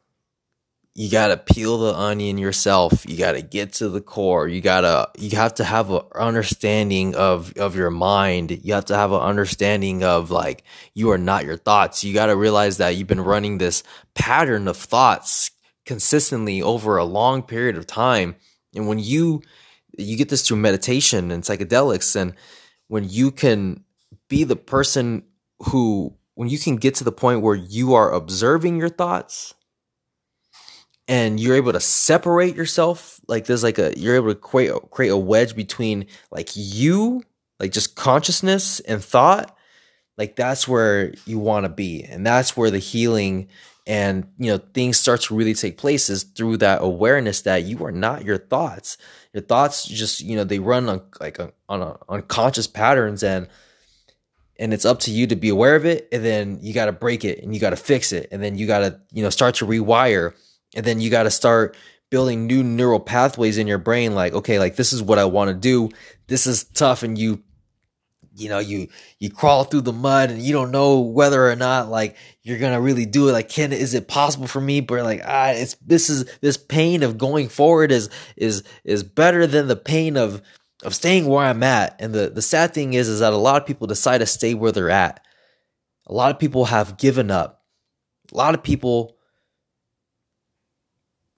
you 0.94 1.10
got 1.10 1.28
to 1.28 1.54
peel 1.54 1.78
the 1.78 1.94
onion 1.94 2.36
yourself. 2.36 3.08
You 3.08 3.16
got 3.16 3.32
to 3.32 3.42
get 3.42 3.72
to 3.74 3.88
the 3.88 4.02
core. 4.02 4.46
You 4.46 4.60
got 4.60 4.82
to 4.82 5.08
you 5.18 5.36
have 5.38 5.54
to 5.54 5.64
have 5.64 5.90
an 5.90 6.02
understanding 6.14 7.14
of 7.14 7.56
of 7.56 7.74
your 7.76 7.90
mind. 7.90 8.60
You 8.62 8.74
have 8.74 8.84
to 8.86 8.96
have 8.96 9.12
an 9.12 9.20
understanding 9.20 10.04
of 10.04 10.30
like 10.30 10.64
you 10.94 11.10
are 11.10 11.18
not 11.18 11.44
your 11.44 11.56
thoughts. 11.56 12.04
You 12.04 12.12
got 12.12 12.26
to 12.26 12.36
realize 12.36 12.76
that 12.76 12.96
you've 12.96 13.08
been 13.08 13.22
running 13.22 13.56
this 13.56 13.82
pattern 14.14 14.68
of 14.68 14.76
thoughts 14.76 15.50
consistently 15.86 16.60
over 16.60 16.98
a 16.98 17.04
long 17.04 17.42
period 17.42 17.76
of 17.76 17.86
time. 17.86 18.36
And 18.74 18.86
when 18.86 18.98
you 18.98 19.42
you 19.96 20.16
get 20.16 20.28
this 20.28 20.46
through 20.46 20.58
meditation 20.58 21.30
and 21.30 21.42
psychedelics 21.42 22.16
and 22.16 22.34
when 22.88 23.08
you 23.08 23.30
can 23.30 23.84
be 24.28 24.44
the 24.44 24.56
person 24.56 25.22
who 25.60 26.14
when 26.34 26.50
you 26.50 26.58
can 26.58 26.76
get 26.76 26.96
to 26.96 27.04
the 27.04 27.12
point 27.12 27.40
where 27.40 27.54
you 27.54 27.94
are 27.94 28.12
observing 28.12 28.76
your 28.78 28.88
thoughts 28.90 29.54
and 31.08 31.40
you're 31.40 31.56
able 31.56 31.72
to 31.72 31.80
separate 31.80 32.56
yourself 32.56 33.20
like 33.28 33.46
there's 33.46 33.62
like 33.62 33.78
a 33.78 33.92
you're 33.96 34.16
able 34.16 34.28
to 34.28 34.34
create 34.34 34.72
create 34.90 35.10
a 35.10 35.16
wedge 35.16 35.56
between 35.56 36.06
like 36.30 36.50
you 36.54 37.22
like 37.58 37.72
just 37.72 37.96
consciousness 37.96 38.80
and 38.80 39.02
thought 39.02 39.56
like 40.16 40.36
that's 40.36 40.68
where 40.68 41.12
you 41.26 41.38
want 41.38 41.64
to 41.64 41.68
be 41.68 42.04
and 42.04 42.26
that's 42.26 42.56
where 42.56 42.70
the 42.70 42.78
healing 42.78 43.48
and 43.86 44.28
you 44.38 44.50
know 44.50 44.58
things 44.74 44.98
start 44.98 45.20
to 45.22 45.34
really 45.34 45.54
take 45.54 45.76
place 45.76 46.08
is 46.08 46.22
through 46.22 46.56
that 46.58 46.82
awareness 46.82 47.42
that 47.42 47.64
you 47.64 47.84
are 47.84 47.92
not 47.92 48.24
your 48.24 48.38
thoughts. 48.38 48.96
Your 49.32 49.42
thoughts 49.42 49.84
just 49.84 50.20
you 50.20 50.36
know 50.36 50.44
they 50.44 50.58
run 50.58 50.88
on 50.88 51.02
like 51.20 51.38
a, 51.38 51.52
on 51.68 51.82
a, 51.82 51.98
unconscious 52.08 52.66
patterns 52.66 53.22
and 53.22 53.48
and 54.58 54.72
it's 54.72 54.84
up 54.84 55.00
to 55.00 55.10
you 55.10 55.26
to 55.26 55.36
be 55.36 55.48
aware 55.48 55.74
of 55.74 55.84
it 55.84 56.08
and 56.12 56.24
then 56.24 56.58
you 56.60 56.72
got 56.72 56.86
to 56.86 56.92
break 56.92 57.24
it 57.24 57.42
and 57.42 57.54
you 57.54 57.60
got 57.60 57.70
to 57.70 57.76
fix 57.76 58.12
it 58.12 58.28
and 58.30 58.42
then 58.42 58.56
you 58.56 58.66
got 58.66 58.80
to 58.80 59.00
you 59.12 59.22
know 59.22 59.30
start 59.30 59.56
to 59.56 59.66
rewire 59.66 60.34
and 60.74 60.84
then 60.84 61.00
you 61.00 61.10
got 61.10 61.24
to 61.24 61.30
start 61.30 61.76
building 62.10 62.46
new 62.46 62.62
neural 62.62 63.00
pathways 63.00 63.56
in 63.56 63.66
your 63.66 63.78
brain 63.78 64.14
like 64.14 64.34
okay 64.34 64.58
like 64.58 64.76
this 64.76 64.92
is 64.92 65.02
what 65.02 65.18
i 65.18 65.24
want 65.24 65.48
to 65.48 65.54
do. 65.54 65.88
This 66.26 66.46
is 66.46 66.64
tough 66.64 67.02
and 67.02 67.16
you 67.16 67.42
you 68.34 68.48
know 68.48 68.58
you 68.58 68.88
you 69.18 69.30
crawl 69.30 69.64
through 69.64 69.82
the 69.82 69.92
mud 69.92 70.30
and 70.30 70.40
you 70.40 70.52
don't 70.52 70.70
know 70.70 71.00
whether 71.00 71.50
or 71.50 71.56
not 71.56 71.88
like 71.88 72.16
you're 72.42 72.58
gonna 72.58 72.80
really 72.80 73.06
do 73.06 73.28
it. 73.28 73.32
Like 73.32 73.48
can 73.48 73.72
is 73.72 73.94
it 73.94 74.08
possible 74.08 74.46
for 74.46 74.60
me? 74.60 74.80
But 74.80 75.02
like 75.02 75.22
ah 75.24 75.50
it's 75.50 75.74
this 75.76 76.08
is 76.08 76.24
this 76.40 76.56
pain 76.56 77.02
of 77.02 77.18
going 77.18 77.48
forward 77.48 77.92
is 77.92 78.08
is 78.36 78.62
is 78.84 79.02
better 79.02 79.46
than 79.46 79.68
the 79.68 79.76
pain 79.76 80.16
of 80.16 80.42
of 80.82 80.94
staying 80.94 81.26
where 81.26 81.46
i'm 81.46 81.62
at. 81.62 81.96
And 81.98 82.14
the 82.14 82.30
the 82.30 82.42
sad 82.42 82.74
thing 82.74 82.94
is 82.94 83.08
is 83.08 83.20
that 83.20 83.32
a 83.32 83.36
lot 83.36 83.60
of 83.60 83.66
people 83.66 83.86
decide 83.86 84.18
to 84.18 84.26
stay 84.26 84.54
where 84.54 84.72
they're 84.72 84.90
at. 84.90 85.24
A 86.06 86.12
lot 86.12 86.30
of 86.30 86.38
people 86.38 86.66
have 86.66 86.96
given 86.96 87.30
up. 87.30 87.62
A 88.32 88.36
lot 88.36 88.54
of 88.54 88.62
people 88.62 89.16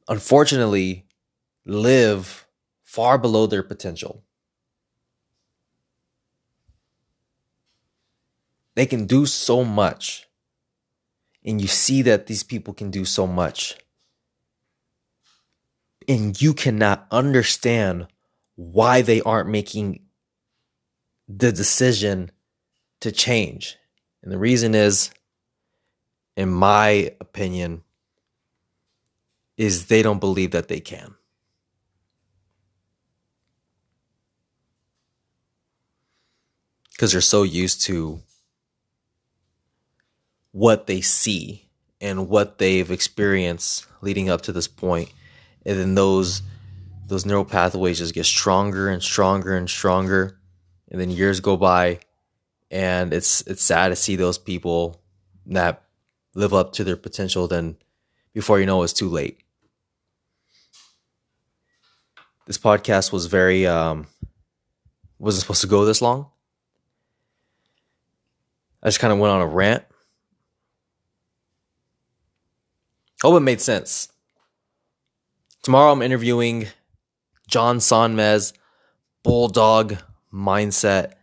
unfortunately 0.09 1.07
live 1.65 2.47
far 2.83 3.19
below 3.19 3.47
their 3.47 3.63
potential. 3.63 4.23
They 8.75 8.87
can 8.87 9.07
do 9.07 9.27
so 9.27 9.65
much. 9.65 10.29
And 11.45 11.61
you 11.61 11.69
see 11.69 12.03
that 12.03 12.27
these 12.27 12.43
people 12.43 12.75
can 12.75 12.91
do 12.91 13.05
so 13.05 13.27
much. 13.27 13.77
And 16.09 16.41
you 16.41 16.55
cannot 16.55 17.07
understand 17.11 18.09
why 18.57 19.03
they 19.03 19.21
aren't 19.23 19.49
making 19.49 20.01
the 21.29 21.53
decision 21.53 22.31
to 23.01 23.11
change. 23.13 23.77
And 24.23 24.33
the 24.33 24.39
reason 24.39 24.75
is, 24.75 25.11
in 26.37 26.51
my 26.51 27.15
opinion, 27.21 27.83
is 29.57 29.87
they 29.87 30.03
don't 30.03 30.19
believe 30.21 30.51
that 30.51 30.69
they 30.69 30.81
can. 30.81 31.15
Because 36.93 37.13
they're 37.13 37.21
so 37.21 37.43
used 37.43 37.83
to 37.83 38.21
what 40.53 40.87
they 40.87 41.01
see 41.01 41.69
and 42.01 42.29
what 42.29 42.59
they've 42.59 42.91
experienced 42.91 43.87
leading 44.01 44.29
up 44.31 44.43
to 44.43 44.53
this 44.53 44.69
point. 44.69 45.13
And 45.67 45.79
then 45.79 45.95
those 45.95 46.43
those 47.07 47.27
neural 47.27 47.45
pathways 47.45 47.99
just 47.99 48.15
get 48.15 48.25
stronger 48.25 48.89
and 48.89 49.03
stronger 49.03 49.57
and 49.57 49.69
stronger. 49.69 50.39
And 50.91 51.01
then 51.01 51.11
years 51.11 51.41
go 51.41 51.57
by 51.57 52.01
and 52.71 53.15
it's 53.15 53.43
it's 53.43 53.63
sad 53.63 53.89
to 53.89 53.97
see 53.97 54.17
those 54.17 54.37
people 54.37 55.01
that 55.47 55.83
live 56.35 56.53
up 56.53 56.73
to 56.73 56.85
their 56.85 56.97
potential 56.97 57.47
then 57.47 57.77
before 58.33 58.59
you 58.59 58.67
know 58.67 58.83
it's 58.83 58.93
too 58.93 59.09
late 59.09 59.44
this 62.47 62.59
podcast 62.59 63.13
was 63.13 63.27
very 63.27 63.67
um 63.67 64.07
wasn't 65.19 65.43
supposed 65.43 65.63
to 65.63 65.67
go 65.67 65.85
this 65.85 66.03
long. 66.03 66.29
I 68.83 68.89
just 68.89 69.01
kind 69.01 69.13
of 69.13 69.19
went 69.19 69.33
on 69.33 69.41
a 69.41 69.47
rant. 69.47 69.85
Hope 73.23 73.37
it 73.37 73.41
made 73.41 73.61
sense. 73.61 74.09
Tomorrow 75.63 75.93
I'm 75.93 76.03
interviewing 76.03 76.67
John 77.49 77.79
Sonmez, 77.79 78.53
Bulldog 79.23 79.97
Mindset. 80.33 81.15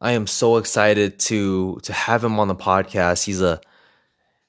I 0.00 0.12
am 0.12 0.28
so 0.28 0.58
excited 0.58 1.18
to 1.20 1.80
to 1.82 1.92
have 1.92 2.22
him 2.22 2.38
on 2.38 2.46
the 2.46 2.54
podcast. 2.54 3.24
He's 3.24 3.42
a 3.42 3.60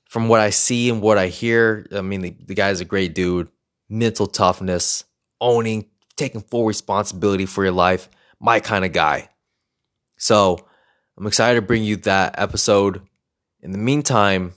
from 0.08 0.28
what 0.28 0.40
I 0.40 0.50
see 0.50 0.90
and 0.90 1.02
what 1.02 1.18
I 1.18 1.28
hear, 1.28 1.86
I 1.92 2.02
mean 2.02 2.22
the, 2.22 2.36
the 2.46 2.56
guy's 2.56 2.82
a 2.82 2.86
great 2.86 3.14
dude. 3.14 3.48
Mental 3.90 4.28
toughness, 4.28 5.06
owning, 5.40 5.89
taking 6.20 6.42
full 6.42 6.66
responsibility 6.66 7.46
for 7.46 7.64
your 7.64 7.74
life, 7.74 8.10
my 8.40 8.60
kind 8.60 8.86
of 8.86 8.94
guy. 8.94 9.30
So 10.18 10.60
I'm 11.18 11.26
excited 11.26 11.56
to 11.56 11.66
bring 11.66 11.84
you 11.84 11.96
that 11.98 12.36
episode. 12.38 13.02
In 13.62 13.72
the 13.72 13.78
meantime, 13.78 14.54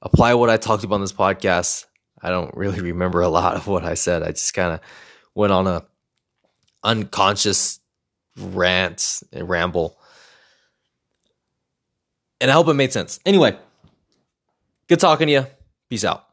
apply 0.00 0.34
what 0.34 0.50
I 0.50 0.56
talked 0.56 0.84
about 0.84 0.96
on 0.96 1.00
this 1.00 1.12
podcast. 1.12 1.86
I 2.22 2.30
don't 2.30 2.56
really 2.56 2.80
remember 2.80 3.20
a 3.20 3.28
lot 3.28 3.56
of 3.56 3.66
what 3.66 3.84
I 3.84 3.94
said. 3.94 4.22
I 4.22 4.28
just 4.28 4.54
kind 4.54 4.72
of 4.72 4.80
went 5.34 5.52
on 5.52 5.66
a 5.66 5.84
unconscious 6.82 7.80
rant 8.38 9.22
and 9.32 9.48
ramble. 9.48 9.98
And 12.40 12.50
I 12.50 12.54
hope 12.54 12.68
it 12.68 12.74
made 12.74 12.92
sense. 12.92 13.18
Anyway, 13.24 13.56
good 14.88 15.00
talking 15.00 15.28
to 15.28 15.32
you. 15.32 15.46
Peace 15.88 16.04
out. 16.04 16.26